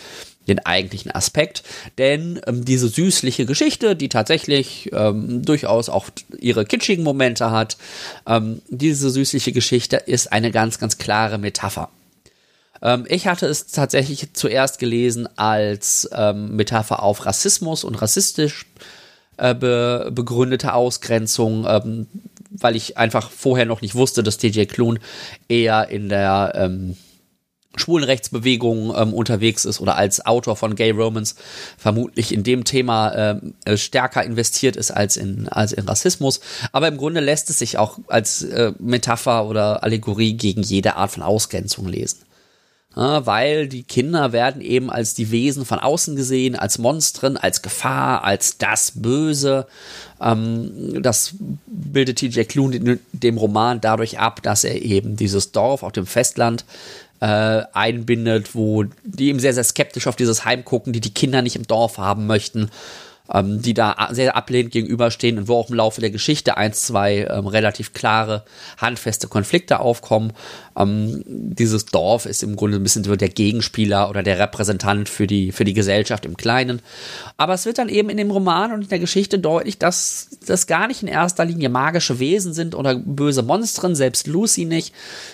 den 0.47 0.65
eigentlichen 0.65 1.11
Aspekt. 1.11 1.63
Denn 1.97 2.39
ähm, 2.47 2.63
diese 2.63 2.87
süßliche 2.87 3.45
Geschichte, 3.45 3.97
die 3.97 4.07
tatsächlich 4.07 4.89
ähm, 4.93 5.43
durchaus 5.43 5.89
auch 5.89 6.05
ihre 6.39 6.63
kitschigen 6.63 7.03
Momente 7.03 7.51
hat, 7.51 7.75
ähm, 8.25 8.61
diese 8.69 9.09
süßliche 9.09 9.51
Geschichte 9.51 9.97
ist 9.97 10.31
eine 10.31 10.49
ganz, 10.49 10.79
ganz 10.79 10.97
klare 10.97 11.37
Metapher. 11.37 11.89
Ähm, 12.83 13.05
ich 13.07 13.25
hatte 13.27 13.47
es 13.47 13.67
tatsächlich 13.67 14.33
zuerst 14.33 14.77
gelesen 14.77 15.27
als 15.37 16.07
ähm, 16.13 16.55
Metapher 16.55 17.01
auf 17.01 17.25
Rassismus 17.25 17.83
und 17.83 17.95
rassistisch 17.95 18.67
äh, 19.37 19.55
be 19.55 20.11
begründete 20.13 20.73
Ausgrenzung, 20.73 21.65
ähm, 21.67 22.07
weil 22.51 22.75
ich 22.75 22.97
einfach 22.97 23.31
vorher 23.31 23.65
noch 23.65 23.81
nicht 23.81 23.95
wusste, 23.95 24.21
dass 24.21 24.37
TJ 24.37 24.65
Klune 24.65 24.99
eher 25.47 25.89
in 25.89 26.09
der 26.09 26.53
ähm, 26.55 26.97
Schwulenrechtsbewegung 27.75 28.93
ähm, 28.95 29.13
unterwegs 29.15 29.65
ist 29.65 29.79
oder 29.79 29.95
als 29.95 30.23
Autor 30.25 30.55
von 30.55 30.75
Gay 30.75 30.91
Romans 30.91 31.35
vermutlich 31.77 32.31
in 32.31 32.43
dem 32.43 32.65
Thema 32.65 33.15
ähm, 33.15 33.55
äh, 33.65 33.77
stärker 33.77 34.23
investiert 34.23 34.75
ist 34.75 34.91
als 34.91 35.17
in, 35.17 35.47
als 35.47 35.71
in 35.71 35.85
Rassismus. 35.85 36.39
Aber 36.71 36.87
im 36.87 36.97
Grunde 36.97 37.19
lässt 37.19 37.49
es 37.49 37.57
sich 37.57 37.79
auch 37.79 37.97
als 38.07 38.43
äh, 38.43 38.73
Metapher 38.77 39.47
oder 39.47 39.83
Allegorie 39.83 40.33
gegen 40.33 40.61
jede 40.61 40.97
Art 40.97 41.11
von 41.11 41.23
Ausgrenzung 41.23 41.87
lesen. 41.87 42.19
Weil 42.95 43.67
die 43.67 43.83
Kinder 43.83 44.31
werden 44.31 44.61
eben 44.61 44.89
als 44.91 45.13
die 45.13 45.31
Wesen 45.31 45.65
von 45.65 45.79
außen 45.79 46.15
gesehen, 46.15 46.55
als 46.55 46.77
Monstren, 46.77 47.37
als 47.37 47.61
Gefahr, 47.61 48.23
als 48.23 48.57
das 48.57 48.91
Böse. 48.95 49.65
Ähm, 50.21 51.01
das 51.01 51.33
bildet 51.65 52.19
TJ 52.19 52.41
Klune 52.43 52.75
in 52.75 52.99
dem 53.11 53.37
Roman 53.37 53.81
dadurch 53.81 54.19
ab, 54.19 54.43
dass 54.43 54.63
er 54.63 54.81
eben 54.81 55.15
dieses 55.15 55.51
Dorf 55.51 55.81
auf 55.81 55.91
dem 55.91 56.05
Festland 56.05 56.65
äh, 57.19 57.63
einbindet, 57.73 58.53
wo 58.53 58.83
die 59.03 59.29
eben 59.29 59.39
sehr, 59.39 59.53
sehr 59.53 59.63
skeptisch 59.63 60.07
auf 60.07 60.15
dieses 60.15 60.45
Heim 60.45 60.63
gucken, 60.63 60.93
die 60.93 61.01
die 61.01 61.13
Kinder 61.13 61.41
nicht 61.41 61.55
im 61.55 61.65
Dorf 61.65 61.97
haben 61.97 62.27
möchten 62.27 62.69
ähm, 63.31 63.61
die 63.61 63.73
da 63.73 64.09
sehr 64.11 64.35
ablehnend 64.35 64.73
gegenüberstehen 64.73 65.37
und 65.37 65.47
wo 65.47 65.55
auch 65.55 65.69
im 65.69 65.75
Laufe 65.75 66.01
der 66.01 66.09
Geschichte 66.09 66.57
eins, 66.57 66.83
zwei 66.83 67.27
ähm, 67.29 67.47
relativ 67.47 67.93
klare, 67.93 68.43
handfeste 68.77 69.27
Konflikte 69.27 69.79
aufkommen. 69.79 70.33
Ähm, 70.77 71.23
dieses 71.25 71.85
Dorf 71.85 72.25
ist 72.25 72.43
im 72.43 72.57
Grunde 72.57 72.77
ein 72.77 72.83
bisschen 72.83 73.05
so 73.05 73.15
der 73.15 73.29
Gegenspieler 73.29 74.09
oder 74.09 74.23
der 74.23 74.39
Repräsentant 74.39 75.07
für 75.07 75.25
die, 75.25 75.53
für 75.53 75.63
die 75.63 75.73
Gesellschaft 75.73 76.25
im 76.25 76.35
Kleinen. 76.35 76.81
Aber 77.37 77.53
es 77.53 77.65
wird 77.65 77.77
dann 77.77 77.89
eben 77.89 78.09
in 78.09 78.17
dem 78.17 78.31
Roman 78.31 78.73
und 78.73 78.81
in 78.81 78.89
der 78.89 78.99
Geschichte 78.99 79.39
deutlich, 79.39 79.77
dass 79.77 80.29
das 80.45 80.67
gar 80.67 80.87
nicht 80.87 81.01
in 81.01 81.07
erster 81.07 81.45
Linie 81.45 81.69
magische 81.69 82.19
Wesen 82.19 82.53
sind 82.53 82.75
oder 82.75 82.95
böse 82.95 83.41
Monstren, 83.41 83.95
selbst 83.95 84.27
Lucy 84.27 84.65
nicht, 84.65 84.93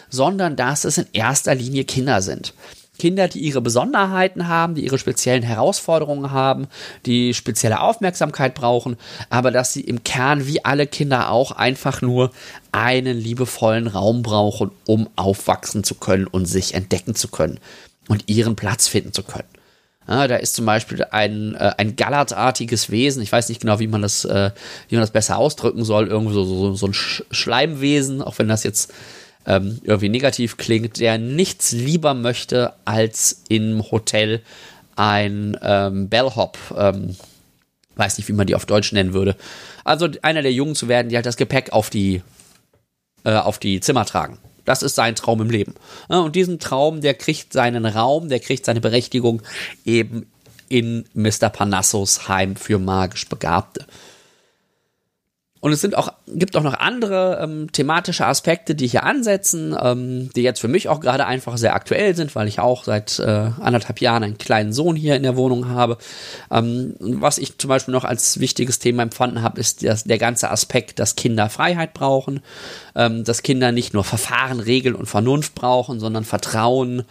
sondern 0.10 0.56
dass 0.56 0.84
es 0.84 1.00
in 1.00 1.08
erster 1.14 1.56
Linie 1.56 1.86
Kinder 1.86 2.22
sind. 2.22 2.54
Kinder, 3.00 3.28
die 3.28 3.40
ihre 3.40 3.62
Besonderheiten 3.62 4.48
haben, 4.48 4.76
die 4.76 4.86
ihre 4.86 5.00
speziellen 5.00 5.42
Herausforderungen 5.42 6.32
haben, 6.32 6.68
die 7.08 7.34
spezielle 7.34 7.80
Aufmerksamkeit 7.80 8.54
brauchen, 8.54 8.98
aber 9.32 9.50
dass 9.50 9.74
sie 9.74 9.82
im 9.82 10.04
Kern 10.04 10.46
wie 10.46 10.64
alle 10.64 10.86
Kinder 10.86 11.32
auch 11.32 11.52
einfach 11.52 12.04
nur 12.04 12.32
einen 12.72 13.18
liebevollen 13.18 13.88
Raum 13.88 14.22
brauchen, 14.22 14.70
um 14.86 15.10
aufwachsen 15.16 15.84
zu 15.84 15.96
können 15.96 16.28
und 16.28 16.46
sich 16.46 16.76
entdecken 16.76 17.16
zu 17.16 17.30
können 17.30 17.60
und 18.08 18.26
ihren 18.28 18.56
Platz 18.56 18.88
finden 18.88 19.14
zu 19.14 19.24
können. 19.24 19.48
Ja, 20.08 20.28
da 20.28 20.38
ist 20.38 20.56
zum 20.56 20.66
Beispiel 20.66 21.06
ein, 21.12 21.54
äh, 21.54 21.74
ein 21.78 21.96
gallertartiges 21.96 22.90
Wesen, 22.90 23.22
ich 23.22 23.32
weiß 23.32 23.48
nicht 23.48 23.62
genau, 23.62 23.80
wie 23.80 23.88
man 23.88 24.02
das, 24.02 24.26
äh, 24.26 24.50
wie 24.88 24.96
man 24.96 25.02
das 25.02 25.12
besser 25.12 25.38
ausdrücken 25.38 25.86
soll, 25.86 26.08
irgendwie 26.08 26.34
so, 26.34 26.44
so, 26.44 26.74
so 26.74 26.88
ein 26.88 26.94
Sch 26.94 27.24
Schleimwesen, 27.30 28.24
auch 28.24 28.40
wenn 28.40 28.48
das 28.48 28.64
jetzt 28.64 28.92
ähm, 29.46 29.80
irgendwie 29.84 30.10
negativ 30.10 30.58
klingt, 30.58 31.00
der 31.00 31.18
nichts 31.18 31.72
lieber 31.72 32.14
möchte, 32.14 32.74
als 32.86 33.44
im 33.50 33.90
Hotel 33.92 34.42
ein 34.96 35.58
ähm, 35.62 36.10
Bellhop, 36.10 36.58
ähm, 36.78 37.16
weiß 37.96 38.18
nicht, 38.18 38.28
wie 38.28 38.34
man 38.34 38.48
die 38.48 38.56
auf 38.56 38.66
Deutsch 38.66 38.92
nennen 38.92 39.14
würde. 39.14 39.36
Also 39.84 40.10
einer 40.22 40.42
der 40.42 40.54
Jungen 40.54 40.76
zu 40.76 40.88
werden, 40.88 41.10
die 41.10 41.16
halt 41.16 41.26
das 41.26 41.38
Gepäck 41.38 41.72
auf 41.72 41.90
die, 41.90 42.22
äh, 43.24 43.36
auf 43.36 43.60
die 43.60 43.80
Zimmer 43.80 44.06
tragen. 44.06 44.40
Das 44.66 44.84
ist 44.84 44.96
sein 44.96 45.16
Traum 45.16 45.42
im 45.42 45.50
Leben. 45.50 45.74
Und 46.10 46.36
diesen 46.36 46.60
Traum, 46.60 47.02
der 47.02 47.16
kriegt 47.16 47.54
seinen 47.54 47.86
Raum, 47.86 48.30
der 48.30 48.40
kriegt 48.40 48.66
seine 48.66 48.82
Berechtigung 48.82 49.42
eben 49.84 50.28
in 50.68 51.06
Mr. 51.14 51.50
Panassos 51.50 52.28
Heim 52.28 52.56
für 52.56 52.78
magisch 52.78 53.28
Begabte. 53.28 53.86
Und 55.62 55.74
es 55.74 55.82
sind 55.82 55.98
auch, 55.98 56.14
gibt 56.28 56.56
auch 56.56 56.64
noch 56.64 56.74
andere 56.74 57.40
ähm, 57.44 57.70
thematische 57.72 58.26
Aspekte, 58.26 58.76
die 58.76 58.88
hier 58.88 59.04
ansetzen, 59.04 59.76
ähm, 59.82 60.30
die 60.34 60.42
jetzt 60.42 60.62
für 60.62 60.70
mich 60.70 60.88
auch 60.88 61.02
gerade 61.02 61.26
einfach 61.26 61.58
sehr 61.58 61.76
aktuell 61.76 62.16
sind, 62.16 62.34
weil 62.34 62.48
ich 62.48 62.60
auch 62.60 62.86
seit 62.86 63.20
äh, 63.20 63.50
anderthalb 63.60 64.00
Jahren 64.00 64.24
einen 64.24 64.38
kleinen 64.38 64.72
Sohn 64.72 64.96
hier 64.96 65.18
in 65.18 65.24
der 65.24 65.36
Wohnung 65.36 65.68
habe. 65.68 65.98
Ähm, 66.50 66.96
was 67.00 67.38
ich 67.40 67.58
zum 67.58 67.68
Beispiel 67.68 67.92
noch 67.92 68.06
als 68.06 68.40
wichtiges 68.40 68.80
Thema 68.80 69.04
empfunden 69.04 69.42
habe, 69.42 69.60
ist 69.60 69.84
das, 69.84 70.06
der 70.06 70.18
ganze 70.18 70.50
Aspekt, 70.50 70.98
dass 70.98 71.18
Kinder 71.18 71.50
Freiheit 71.50 71.94
brauchen, 71.94 72.40
ähm, 72.96 73.26
dass 73.26 73.44
Kinder 73.44 73.74
nicht 73.74 73.94
nur 73.94 74.06
Verfahren, 74.06 74.62
Regeln 74.62 74.96
und 74.96 75.08
Vernunft 75.08 75.56
brauchen, 75.56 76.00
sondern 76.00 76.24
Vertrauen, 76.24 77.04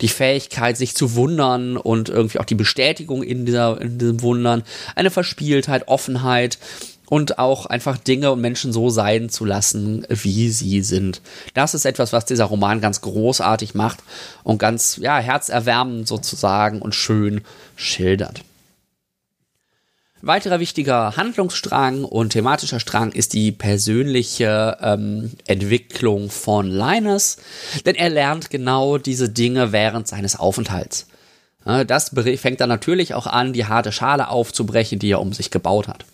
die 0.00 0.08
Fähigkeit, 0.08 0.76
sich 0.76 0.96
zu 0.96 1.14
wundern 1.14 1.76
und 1.76 2.08
irgendwie 2.08 2.40
auch 2.40 2.44
die 2.46 2.56
Bestätigung 2.56 3.22
in, 3.22 3.46
dieser, 3.46 3.80
in 3.80 3.98
diesem 3.98 4.22
Wundern, 4.22 4.64
eine 4.96 5.10
Verspieltheit, 5.10 5.86
Offenheit 5.86 6.58
und 7.06 7.38
auch 7.38 7.66
einfach 7.66 7.98
Dinge 7.98 8.32
und 8.32 8.40
Menschen 8.40 8.72
so 8.72 8.88
sein 8.90 9.28
zu 9.28 9.44
lassen, 9.44 10.06
wie 10.08 10.48
sie 10.50 10.80
sind. 10.82 11.20
Das 11.54 11.74
ist 11.74 11.84
etwas, 11.84 12.12
was 12.12 12.24
dieser 12.24 12.44
Roman 12.44 12.80
ganz 12.80 13.00
großartig 13.00 13.74
macht 13.74 13.98
und 14.44 14.58
ganz, 14.58 14.98
ja, 15.00 15.18
herzerwärmend 15.18 16.08
sozusagen 16.08 16.80
und 16.80 16.94
schön 16.94 17.42
schildert. 17.76 18.42
Weiterer 20.24 20.60
wichtiger 20.60 21.16
Handlungsstrang 21.16 22.04
und 22.04 22.30
thematischer 22.30 22.78
Strang 22.78 23.10
ist 23.10 23.32
die 23.32 23.50
persönliche 23.50 24.78
ähm, 24.80 25.32
Entwicklung 25.48 26.30
von 26.30 26.70
Linus, 26.70 27.38
denn 27.84 27.96
er 27.96 28.08
lernt 28.08 28.48
genau 28.48 28.98
diese 28.98 29.28
Dinge 29.28 29.72
während 29.72 30.06
seines 30.06 30.38
Aufenthalts. 30.38 31.08
Das 31.64 32.12
fängt 32.36 32.60
dann 32.60 32.68
natürlich 32.68 33.14
auch 33.14 33.26
an, 33.26 33.52
die 33.52 33.66
harte 33.66 33.92
Schale 33.92 34.28
aufzubrechen, 34.28 34.98
die 34.98 35.10
er 35.10 35.20
um 35.20 35.32
sich 35.32 35.50
gebaut 35.50 35.88
hat. 35.88 36.04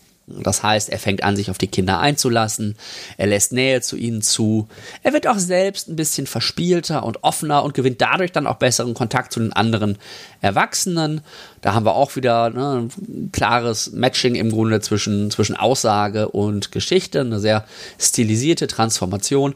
Das 0.43 0.63
heißt, 0.63 0.91
er 0.91 0.99
fängt 0.99 1.25
an, 1.25 1.37
sich 1.37 1.51
auf 1.51 1.59
die 1.59 1.69
Kinder 1.69 2.01
einzulassen, 2.01 2.77
er 3.17 3.27
lässt 3.29 3.53
Nähe 3.53 3.81
zu 3.81 3.97
ihnen 3.97 4.23
zu, 4.23 4.69
er 5.03 5.13
wird 5.13 5.27
auch 5.27 5.39
selbst 5.39 5.89
ein 5.89 5.97
bisschen 5.97 6.27
verspielter 6.27 7.05
und 7.05 7.25
offener 7.25 7.65
und 7.65 7.75
gewinnt 7.75 8.01
dadurch 8.01 8.33
dann 8.33 8.47
auch 8.47 8.57
besseren 8.57 8.95
Kontakt 8.95 9.33
zu 9.33 9.41
den 9.41 9.53
anderen 9.53 9.99
Erwachsenen. 10.41 11.23
Da 11.61 11.75
haben 11.75 11.87
wir 11.87 11.95
auch 11.95 12.17
wieder 12.17 12.51
ne, 12.51 12.89
ein 12.99 13.33
klares 13.33 13.93
Matching 13.93 14.35
im 14.35 14.51
Grunde 14.51 14.81
zwischen, 14.81 15.31
zwischen 15.31 15.57
Aussage 15.57 16.29
und 16.29 16.73
Geschichte, 16.73 17.21
eine 17.21 17.41
sehr 17.41 17.65
stilisierte 17.99 18.67
Transformation. 18.67 19.55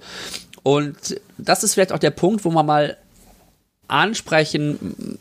Und 0.62 0.96
das 1.38 1.64
ist 1.64 1.74
vielleicht 1.74 1.92
auch 1.92 1.98
der 1.98 2.10
Punkt, 2.10 2.44
wo 2.44 2.50
man 2.50 2.66
mal 2.66 2.96
ansprechen 3.92 5.18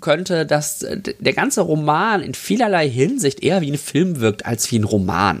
könnte, 0.00 0.46
dass 0.46 0.86
der 0.86 1.32
ganze 1.32 1.62
Roman 1.62 2.22
in 2.22 2.34
vielerlei 2.34 2.88
Hinsicht 2.88 3.42
eher 3.42 3.60
wie 3.60 3.72
ein 3.72 3.78
Film 3.78 4.20
wirkt 4.20 4.46
als 4.46 4.70
wie 4.70 4.78
ein 4.78 4.84
Roman. 4.84 5.40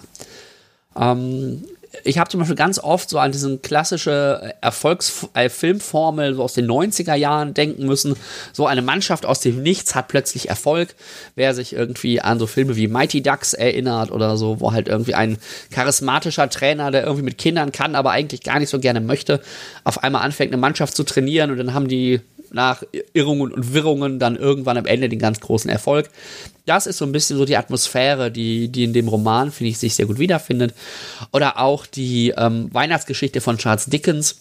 Ähm, 0.96 1.62
ich 2.04 2.18
habe 2.18 2.30
zum 2.30 2.40
Beispiel 2.40 2.56
ganz 2.56 2.78
oft 2.78 3.10
so 3.10 3.18
an 3.18 3.32
diese 3.32 3.58
klassische 3.58 4.54
Erfolgsfilmformel 4.60 6.34
so 6.34 6.42
aus 6.42 6.54
den 6.54 6.66
90er 6.66 7.14
Jahren 7.14 7.52
denken 7.52 7.86
müssen. 7.86 8.16
So 8.52 8.66
eine 8.66 8.80
Mannschaft 8.80 9.26
aus 9.26 9.40
dem 9.40 9.62
Nichts 9.62 9.94
hat 9.94 10.08
plötzlich 10.08 10.48
Erfolg. 10.48 10.94
Wer 11.34 11.52
sich 11.54 11.72
irgendwie 11.72 12.20
an 12.20 12.38
so 12.38 12.46
Filme 12.46 12.76
wie 12.76 12.88
Mighty 12.88 13.22
Ducks 13.22 13.54
erinnert 13.54 14.10
oder 14.12 14.36
so, 14.36 14.60
wo 14.60 14.72
halt 14.72 14.88
irgendwie 14.88 15.14
ein 15.14 15.38
charismatischer 15.72 16.48
Trainer, 16.48 16.90
der 16.90 17.02
irgendwie 17.02 17.24
mit 17.24 17.38
Kindern 17.38 17.72
kann, 17.72 17.94
aber 17.94 18.12
eigentlich 18.12 18.42
gar 18.42 18.58
nicht 18.60 18.70
so 18.70 18.78
gerne 18.78 19.00
möchte, 19.00 19.40
auf 19.84 20.02
einmal 20.02 20.22
anfängt, 20.22 20.52
eine 20.52 20.60
Mannschaft 20.60 20.94
zu 20.94 21.04
trainieren 21.04 21.50
und 21.50 21.58
dann 21.58 21.74
haben 21.74 21.88
die 21.88 22.20
nach 22.52 22.82
Irrungen 23.12 23.52
und 23.52 23.74
Wirrungen 23.74 24.18
dann 24.18 24.36
irgendwann 24.36 24.76
am 24.76 24.86
Ende 24.86 25.08
den 25.08 25.18
ganz 25.18 25.40
großen 25.40 25.70
Erfolg. 25.70 26.10
Das 26.66 26.86
ist 26.86 26.98
so 26.98 27.04
ein 27.04 27.12
bisschen 27.12 27.36
so 27.36 27.44
die 27.44 27.56
Atmosphäre, 27.56 28.30
die, 28.30 28.68
die 28.68 28.84
in 28.84 28.92
dem 28.92 29.08
Roman, 29.08 29.50
finde 29.50 29.70
ich, 29.70 29.78
sich 29.78 29.94
sehr 29.94 30.06
gut 30.06 30.18
wiederfindet. 30.18 30.74
Oder 31.32 31.58
auch 31.58 31.86
die 31.86 32.34
ähm, 32.36 32.72
Weihnachtsgeschichte 32.72 33.40
von 33.40 33.58
Charles 33.58 33.86
Dickens. 33.86 34.36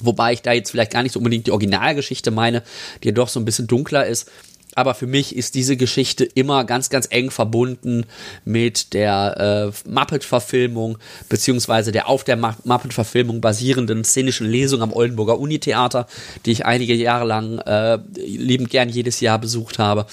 Wobei 0.00 0.32
ich 0.32 0.42
da 0.42 0.52
jetzt 0.52 0.70
vielleicht 0.70 0.92
gar 0.92 1.02
nicht 1.02 1.12
so 1.12 1.20
unbedingt 1.20 1.46
die 1.46 1.52
Originalgeschichte 1.52 2.30
meine, 2.30 2.62
die 3.02 3.08
ja 3.08 3.14
doch 3.14 3.28
so 3.28 3.38
ein 3.38 3.44
bisschen 3.44 3.66
dunkler 3.66 4.06
ist 4.06 4.30
aber 4.74 4.94
für 4.94 5.06
mich 5.06 5.36
ist 5.36 5.54
diese 5.54 5.76
Geschichte 5.76 6.24
immer 6.24 6.64
ganz, 6.64 6.90
ganz 6.90 7.06
eng 7.10 7.30
verbunden 7.30 8.06
mit 8.44 8.92
der 8.94 9.72
äh, 9.86 9.88
Muppet-Verfilmung, 9.88 10.98
beziehungsweise 11.28 11.92
der 11.92 12.08
auf 12.08 12.24
der 12.24 12.36
Muppet-Verfilmung 12.36 13.40
basierenden 13.40 14.04
szenischen 14.04 14.48
Lesung 14.48 14.82
am 14.82 14.92
Oldenburger 14.92 15.38
Unitheater, 15.38 16.06
die 16.44 16.52
ich 16.52 16.66
einige 16.66 16.94
Jahre 16.94 17.26
lang 17.26 17.58
äh, 17.58 17.98
liebend 18.16 18.70
gern 18.70 18.88
jedes 18.88 19.20
Jahr 19.20 19.38
besucht 19.38 19.78
habe. 19.78 20.06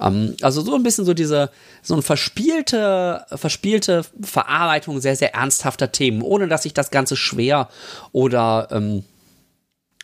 Ähm, 0.00 0.36
also 0.42 0.60
so 0.60 0.74
ein 0.74 0.82
bisschen 0.82 1.04
so 1.04 1.14
diese, 1.14 1.50
so 1.82 1.94
eine 1.94 2.02
verspielte, 2.02 3.24
verspielte 3.34 4.04
Verarbeitung 4.22 5.00
sehr, 5.00 5.16
sehr 5.16 5.34
ernsthafter 5.34 5.92
Themen, 5.92 6.22
ohne 6.22 6.48
dass 6.48 6.64
sich 6.64 6.74
das 6.74 6.90
Ganze 6.90 7.16
schwer 7.16 7.68
oder 8.12 8.68
ähm, 8.70 9.04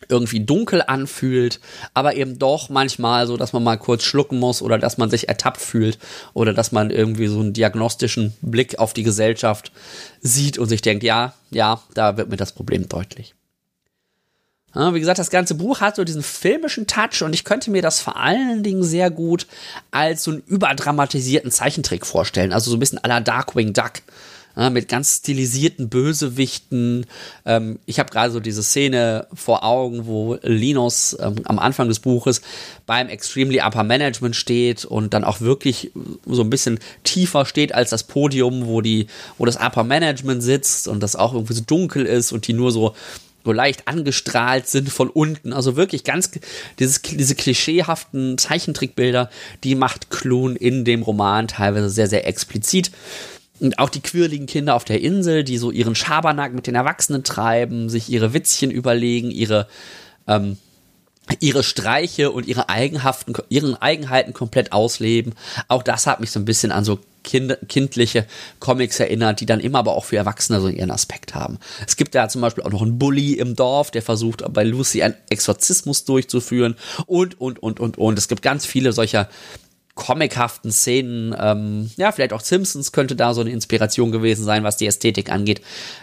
irgendwie 0.08 0.40
dunkel 0.40 0.82
anfühlt, 0.82 1.60
aber 1.94 2.14
eben 2.14 2.38
doch 2.38 2.68
manchmal 2.68 3.26
so, 3.26 3.36
dass 3.36 3.52
man 3.52 3.64
mal 3.64 3.76
kurz 3.76 4.02
schlucken 4.02 4.38
muss 4.38 4.62
oder 4.62 4.78
dass 4.78 4.98
man 4.98 5.10
sich 5.10 5.28
ertappt 5.28 5.60
fühlt 5.60 5.98
oder 6.34 6.52
dass 6.52 6.72
man 6.72 6.90
irgendwie 6.90 7.26
so 7.26 7.40
einen 7.40 7.52
diagnostischen 7.52 8.34
Blick 8.42 8.78
auf 8.78 8.92
die 8.92 9.02
Gesellschaft 9.02 9.72
sieht 10.20 10.58
und 10.58 10.68
sich 10.68 10.82
denkt, 10.82 11.04
ja, 11.04 11.34
ja, 11.50 11.80
da 11.94 12.16
wird 12.16 12.28
mir 12.28 12.36
das 12.36 12.52
Problem 12.52 12.88
deutlich. 12.88 13.34
Ja, 14.74 14.92
wie 14.92 15.00
gesagt, 15.00 15.20
das 15.20 15.30
ganze 15.30 15.54
Buch 15.54 15.80
hat 15.80 15.94
so 15.94 16.02
diesen 16.02 16.24
filmischen 16.24 16.88
Touch 16.88 17.22
und 17.22 17.32
ich 17.32 17.44
könnte 17.44 17.70
mir 17.70 17.80
das 17.80 18.00
vor 18.00 18.16
allen 18.16 18.64
Dingen 18.64 18.82
sehr 18.82 19.08
gut 19.10 19.46
als 19.92 20.24
so 20.24 20.32
einen 20.32 20.42
überdramatisierten 20.46 21.52
Zeichentrick 21.52 22.04
vorstellen, 22.04 22.52
also 22.52 22.70
so 22.70 22.76
ein 22.76 22.80
bisschen 22.80 22.98
à 22.98 23.06
la 23.06 23.20
Darkwing 23.20 23.72
Duck 23.72 23.92
ja, 24.56 24.70
mit 24.70 24.88
ganz 24.88 25.16
stilisierten 25.18 25.88
Bösewichten. 25.88 27.06
Ähm, 27.44 27.78
ich 27.86 27.98
habe 27.98 28.10
gerade 28.10 28.32
so 28.32 28.40
diese 28.40 28.62
Szene 28.62 29.26
vor 29.34 29.64
Augen, 29.64 30.06
wo 30.06 30.38
Linus 30.42 31.16
ähm, 31.20 31.36
am 31.44 31.58
Anfang 31.58 31.88
des 31.88 32.00
Buches 32.00 32.40
beim 32.86 33.08
Extremely 33.08 33.60
Upper 33.60 33.84
Management 33.84 34.36
steht 34.36 34.84
und 34.84 35.14
dann 35.14 35.24
auch 35.24 35.40
wirklich 35.40 35.90
so 36.26 36.42
ein 36.42 36.50
bisschen 36.50 36.78
tiefer 37.02 37.46
steht 37.46 37.74
als 37.74 37.90
das 37.90 38.04
Podium, 38.04 38.66
wo 38.66 38.80
die, 38.80 39.08
wo 39.38 39.44
das 39.44 39.56
Upper 39.56 39.84
Management 39.84 40.42
sitzt 40.42 40.88
und 40.88 41.02
das 41.02 41.16
auch 41.16 41.34
irgendwie 41.34 41.54
so 41.54 41.62
dunkel 41.66 42.06
ist 42.06 42.32
und 42.32 42.46
die 42.46 42.52
nur 42.52 42.70
so 42.70 42.94
so 43.44 43.52
leicht 43.52 43.86
angestrahlt 43.86 44.66
sind 44.66 44.88
von 44.88 45.10
unten. 45.10 45.52
Also 45.52 45.76
wirklich 45.76 46.02
ganz 46.02 46.30
dieses, 46.78 47.02
diese 47.02 47.34
klischeehaften 47.34 48.38
Zeichentrickbilder, 48.38 49.30
die 49.64 49.74
macht 49.74 50.10
Kloon 50.10 50.56
in 50.56 50.84
dem 50.84 51.02
Roman 51.02 51.46
teilweise 51.46 51.90
sehr, 51.90 52.08
sehr 52.08 52.26
explizit. 52.26 52.90
Und 53.60 53.78
auch 53.78 53.88
die 53.88 54.00
quirligen 54.00 54.46
Kinder 54.46 54.74
auf 54.74 54.84
der 54.84 55.00
Insel, 55.00 55.44
die 55.44 55.58
so 55.58 55.70
ihren 55.70 55.94
Schabernack 55.94 56.52
mit 56.52 56.66
den 56.66 56.74
Erwachsenen 56.74 57.22
treiben, 57.22 57.88
sich 57.88 58.08
ihre 58.08 58.34
Witzchen 58.34 58.70
überlegen, 58.70 59.30
ihre, 59.30 59.68
ähm, 60.26 60.56
ihre 61.40 61.62
Streiche 61.62 62.32
und 62.32 62.46
ihre 62.46 62.68
Eigenhaften, 62.68 63.34
ihren 63.48 63.76
Eigenheiten 63.76 64.32
komplett 64.32 64.72
ausleben. 64.72 65.34
Auch 65.68 65.82
das 65.82 66.06
hat 66.06 66.20
mich 66.20 66.30
so 66.30 66.40
ein 66.40 66.44
bisschen 66.44 66.72
an 66.72 66.84
so 66.84 66.98
kind, 67.22 67.56
kindliche 67.68 68.26
Comics 68.60 69.00
erinnert, 69.00 69.40
die 69.40 69.46
dann 69.46 69.60
immer 69.60 69.80
aber 69.80 69.94
auch 69.94 70.04
für 70.04 70.16
Erwachsene 70.16 70.60
so 70.60 70.68
ihren 70.68 70.90
Aspekt 70.90 71.34
haben. 71.34 71.58
Es 71.86 71.96
gibt 71.96 72.14
da 72.14 72.28
zum 72.28 72.40
Beispiel 72.40 72.62
auch 72.62 72.70
noch 72.70 72.82
einen 72.82 72.98
Bully 72.98 73.34
im 73.34 73.56
Dorf, 73.56 73.90
der 73.90 74.02
versucht 74.02 74.44
bei 74.52 74.62
Lucy 74.62 75.02
einen 75.02 75.16
Exorzismus 75.30 76.04
durchzuführen 76.04 76.76
und, 77.06 77.40
und, 77.40 77.62
und, 77.62 77.80
und, 77.80 77.98
und. 77.98 78.18
Es 78.18 78.28
gibt 78.28 78.42
ganz 78.42 78.66
viele 78.66 78.92
solcher 78.92 79.28
comichaften 79.94 80.72
Szenen. 80.72 81.34
Ähm, 81.38 81.90
ja, 81.96 82.10
vielleicht 82.10 82.32
auch 82.32 82.40
Simpsons 82.40 82.92
könnte 82.92 83.14
da 83.14 83.32
so 83.32 83.40
eine 83.40 83.50
Inspiration 83.50 84.10
gewesen 84.10 84.44
sein, 84.44 84.64
was 84.64 84.76
die 84.76 84.86
Ästhetik 84.86 85.30
angeht, 85.30 85.60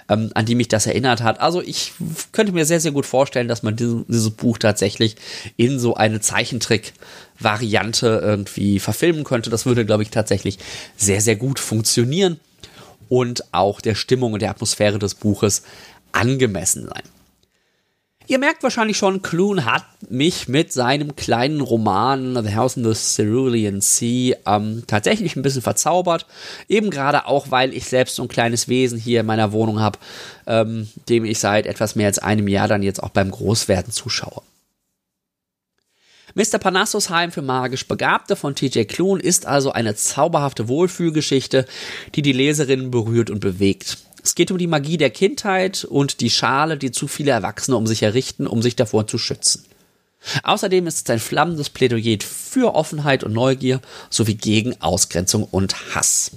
ähm, 0.08 0.32
an 0.34 0.46
die 0.46 0.56
mich 0.56 0.70
das 0.70 0.88
erinnert 0.88 1.22
hat. 1.22 1.42
Also 1.42 1.62
ich 1.62 1.92
könnte 2.32 2.54
mir 2.54 2.66
sehr, 2.66 2.80
sehr 2.80 2.92
gut 2.92 3.06
vorstellen, 3.06 3.50
dass 3.50 3.64
man 3.64 3.76
diese, 3.76 4.06
dieses 4.08 4.32
Buch 4.32 4.58
tatsächlich 4.58 5.18
in 5.58 5.80
so 5.80 5.96
eine 5.96 6.22
Zeichentrick-Variante 6.22 8.22
irgendwie 8.24 8.80
verfilmen 8.80 9.26
könnte. 9.26 9.50
Das 9.50 9.66
würde, 9.66 9.86
glaube 9.86 10.04
ich, 10.04 10.10
tatsächlich 10.10 10.58
sehr, 10.96 11.20
sehr 11.20 11.36
gut 11.36 11.60
funktionieren 11.60 12.40
und 13.10 13.54
auch 13.54 13.82
der 13.82 13.96
Stimmung 13.96 14.34
und 14.34 14.42
der 14.42 14.52
Atmosphäre 14.52 15.00
des 15.00 15.16
Buches 15.16 15.64
angemessen 16.14 16.88
sein. 16.88 17.04
Ihr 18.32 18.40
merkt 18.40 18.64
wahrscheinlich 18.64 18.96
schon, 18.96 19.22
Clune 19.22 19.66
hat 19.66 19.84
mich 20.10 20.48
mit 20.48 20.72
seinem 20.72 21.18
kleinen 21.18 21.60
Roman 21.60 22.42
The 22.42 22.56
House 22.56 22.78
in 22.78 22.86
the 22.86 22.94
Cerulean 22.94 23.82
Sea 23.82 24.38
ähm, 24.46 24.84
tatsächlich 24.88 25.36
ein 25.36 25.42
bisschen 25.42 25.62
verzaubert. 25.62 26.26
Eben 26.70 26.92
gerade 26.92 27.26
auch, 27.26 27.52
weil 27.52 27.74
ich 27.74 27.90
selbst 27.90 28.16
so 28.16 28.22
ein 28.22 28.30
kleines 28.30 28.70
Wesen 28.70 28.98
hier 28.98 29.20
in 29.20 29.26
meiner 29.26 29.52
Wohnung 29.52 29.82
habe, 29.82 30.00
ähm, 30.48 30.88
dem 31.10 31.26
ich 31.26 31.40
seit 31.40 31.66
etwas 31.66 31.98
mehr 31.98 32.08
als 32.08 32.20
einem 32.20 32.48
Jahr 32.48 32.70
dann 32.70 32.84
jetzt 32.84 33.04
auch 33.04 33.10
beim 33.10 33.32
Großwerden 33.32 33.92
zuschaue. 33.92 34.42
Mr. 36.34 36.58
Panassos 36.58 37.10
Heim 37.10 37.34
für 37.34 37.42
magisch 37.42 37.86
Begabte 37.86 38.38
von 38.38 38.56
TJ 38.56 38.84
Klune 38.84 39.22
ist 39.22 39.46
also 39.46 39.74
eine 39.74 39.96
zauberhafte 39.96 40.70
Wohlfühlgeschichte, 40.70 41.66
die 42.16 42.22
die 42.22 42.32
Leserin 42.32 42.92
berührt 42.92 43.30
und 43.30 43.42
bewegt. 43.42 43.98
Es 44.24 44.36
geht 44.36 44.52
um 44.52 44.58
die 44.58 44.68
Magie 44.68 44.98
der 44.98 45.10
Kindheit 45.10 45.84
und 45.84 46.22
die 46.22 46.30
Schale, 46.30 46.78
die 46.78 46.92
zu 46.92 47.08
viele 47.08 47.32
Erwachsene 47.32 47.76
um 47.78 47.88
sich 47.88 48.04
errichten, 48.04 48.48
um 48.48 48.62
sich 48.62 48.76
davor 48.76 49.08
zu 49.08 49.18
schützen. 49.18 49.66
Außerdem 50.44 50.86
ist 50.86 51.08
es 51.08 51.10
ein 51.10 51.20
flammendes 51.20 51.70
Plädoyer 51.70 52.18
für 52.22 52.76
Offenheit 52.76 53.24
und 53.24 53.34
Neugier 53.34 53.82
sowie 54.10 54.36
gegen 54.36 54.80
Ausgrenzung 54.82 55.44
und 55.44 55.96
Hass. 55.96 56.32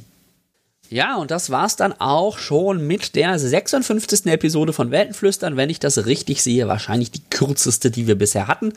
Ja, 0.91 1.17
und 1.17 1.31
das 1.31 1.49
war's 1.51 1.77
dann 1.77 1.95
auch 1.99 2.39
schon 2.39 2.87
mit 2.87 3.15
der 3.15 3.39
56. 3.39 4.27
Episode 4.27 4.73
von 4.75 4.91
Weltenflüstern, 4.91 5.57
wenn 5.57 5.71
ich 5.71 5.81
das 5.81 6.05
richtig 6.05 6.43
sehe, 6.43 6.69
wahrscheinlich 6.69 7.11
die 7.11 7.23
kürzeste, 7.31 7.91
die 7.91 8.07
wir 8.07 8.17
bisher 8.17 8.49
hatten. 8.49 8.75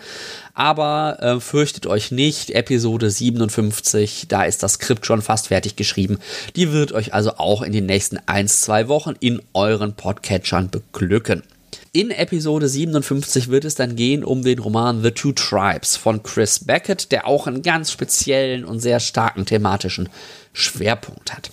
Aber 0.53 1.17
äh, 1.21 1.39
fürchtet 1.41 1.85
euch 1.85 2.11
nicht, 2.11 2.51
Episode 2.51 3.11
57, 3.11 4.25
da 4.29 4.43
ist 4.43 4.63
das 4.63 4.73
Skript 4.73 5.05
schon 5.05 5.21
fast 5.21 5.49
fertig 5.49 5.75
geschrieben. 5.75 6.17
Die 6.55 6.71
wird 6.71 6.93
euch 6.93 7.13
also 7.13 7.33
auch 7.37 7.61
in 7.61 7.73
den 7.73 7.85
nächsten 7.85 8.17
1, 8.25 8.61
2 8.61 8.87
Wochen 8.87 9.13
in 9.19 9.41
euren 9.53 9.93
Podcatchern 9.93 10.69
beglücken. 10.69 11.43
In 11.91 12.11
Episode 12.11 12.69
57 12.69 13.49
wird 13.49 13.65
es 13.65 13.75
dann 13.75 13.95
gehen 13.95 14.23
um 14.23 14.43
den 14.43 14.59
Roman 14.59 15.03
The 15.03 15.11
Two 15.11 15.33
Tribes 15.33 15.97
von 15.97 16.23
Chris 16.23 16.59
Beckett, 16.59 17.11
der 17.11 17.27
auch 17.27 17.47
einen 17.47 17.63
ganz 17.63 17.91
speziellen 17.91 18.65
und 18.65 18.79
sehr 18.79 18.99
starken 18.99 19.45
thematischen 19.45 20.07
Schwerpunkt 20.53 21.33
hat. 21.33 21.51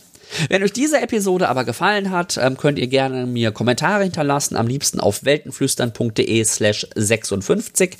Wenn 0.48 0.62
euch 0.62 0.72
diese 0.72 1.00
Episode 1.00 1.48
aber 1.48 1.64
gefallen 1.64 2.10
hat, 2.10 2.38
ähm, 2.40 2.56
könnt 2.56 2.78
ihr 2.78 2.88
gerne 2.88 3.26
mir 3.26 3.52
Kommentare 3.52 4.02
hinterlassen, 4.02 4.56
am 4.56 4.66
liebsten 4.66 5.00
auf 5.00 5.24
weltenflüstern.de 5.24 6.44
slash 6.44 6.86
56. 6.94 7.98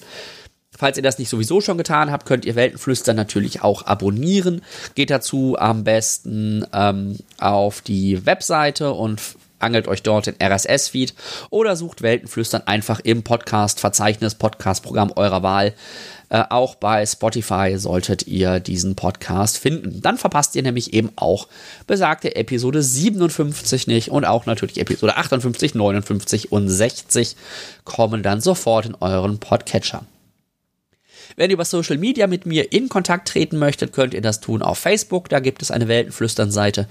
Falls 0.77 0.97
ihr 0.97 1.03
das 1.03 1.19
nicht 1.19 1.29
sowieso 1.29 1.61
schon 1.61 1.79
getan 1.79 2.11
habt, 2.11 2.27
könnt 2.27 2.45
ihr 2.45 2.57
Weltenflüstern 2.57 3.15
natürlich 3.15 3.63
auch 3.63 3.87
abonnieren. 3.87 4.63
Geht 4.95 5.11
dazu 5.11 5.57
am 5.59 5.85
besten 5.85 6.67
ähm, 6.73 7.19
auf 7.39 7.81
die 7.81 8.27
Webseite 8.27 8.93
und 8.93 9.21
angelt 9.59 9.89
euch 9.89 10.03
dort 10.03 10.27
den 10.27 10.37
RSS-Feed 10.43 11.15
oder 11.51 11.77
sucht 11.77 12.03
Weltenflüstern 12.03 12.63
einfach 12.67 13.01
im 13.01 13.23
Podcast-Verzeichnis, 13.23 14.35
Podcast-Programm 14.35 15.13
eurer 15.17 15.43
Wahl. 15.43 15.75
Äh, 16.29 16.45
auch 16.51 16.75
bei 16.75 17.05
Spotify 17.07 17.75
solltet 17.77 18.27
ihr 18.27 18.61
diesen 18.61 18.97
Podcast 18.97 19.59
finden. 19.59 20.01
Dann 20.03 20.19
verpasst 20.19 20.57
ihr 20.57 20.63
nämlich 20.63 20.93
eben 20.93 21.11
auch 21.17 21.49
besagte 21.87 22.35
Episode 22.37 22.83
57 22.83 23.87
nicht 23.87 24.11
und 24.11 24.25
auch 24.25 24.47
natürlich 24.47 24.81
Episode 24.81 25.17
58, 25.17 25.75
59 25.75 26.53
und 26.53 26.69
60 26.69 27.37
kommen 27.85 28.23
dann 28.23 28.41
sofort 28.41 28.87
in 28.87 28.95
euren 28.97 29.39
Podcatcher. 29.39 30.05
Wenn 31.37 31.51
ihr 31.51 31.55
über 31.55 31.65
Social 31.65 31.99
Media 31.99 32.27
mit 32.27 32.47
mir 32.47 32.73
in 32.73 32.89
Kontakt 32.89 33.29
treten 33.29 33.59
möchtet, 33.59 33.93
könnt 33.93 34.15
ihr 34.15 34.21
das 34.21 34.41
tun 34.41 34.63
auf 34.63 34.79
Facebook, 34.79 35.29
da 35.29 35.41
gibt 35.41 35.63
es 35.63 35.71
eine 35.71 35.89
Weltenflüstern-Seite 35.89 36.87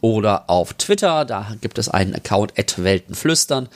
oder 0.00 0.48
auf 0.48 0.74
Twitter, 0.74 1.24
da 1.24 1.54
gibt 1.60 1.78
es 1.78 1.88
einen 1.88 2.14
Account 2.14 2.52
Weltenflüstern 2.56 3.68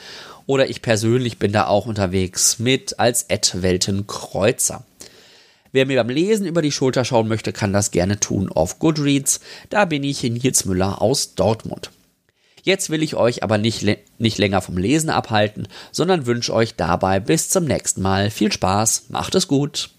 oder 0.45 0.69
ich 0.69 0.81
persönlich 0.81 1.39
bin 1.39 1.51
da 1.51 1.67
auch 1.67 1.85
unterwegs 1.85 2.59
mit 2.59 2.99
als 2.99 3.27
Weltenkreuzer. 3.29 4.83
Wer 5.71 5.85
mir 5.85 5.97
beim 5.97 6.09
Lesen 6.09 6.45
über 6.45 6.61
die 6.61 6.71
Schulter 6.71 7.03
schauen 7.03 7.27
möchte, 7.27 7.51
kann 7.51 7.73
das 7.73 7.91
gerne 7.91 8.19
tun 8.19 8.49
auf 8.49 8.79
Goodreads. 8.79 9.41
Da 9.69 9.85
bin 9.85 10.03
ich 10.03 10.23
Nils 10.23 10.65
Müller 10.65 11.01
aus 11.01 11.35
Dortmund. 11.35 11.91
Jetzt 12.63 12.89
will 12.89 13.03
ich 13.03 13.15
euch 13.15 13.43
aber 13.43 13.57
nicht, 13.57 13.85
nicht 14.17 14.37
länger 14.37 14.61
vom 14.61 14.77
Lesen 14.77 15.09
abhalten, 15.09 15.67
sondern 15.91 16.25
wünsche 16.25 16.53
euch 16.53 16.75
dabei 16.75 17.19
bis 17.19 17.49
zum 17.49 17.65
nächsten 17.65 18.01
Mal 18.01 18.31
viel 18.31 18.51
Spaß, 18.51 19.07
macht 19.09 19.35
es 19.35 19.47
gut. 19.47 19.89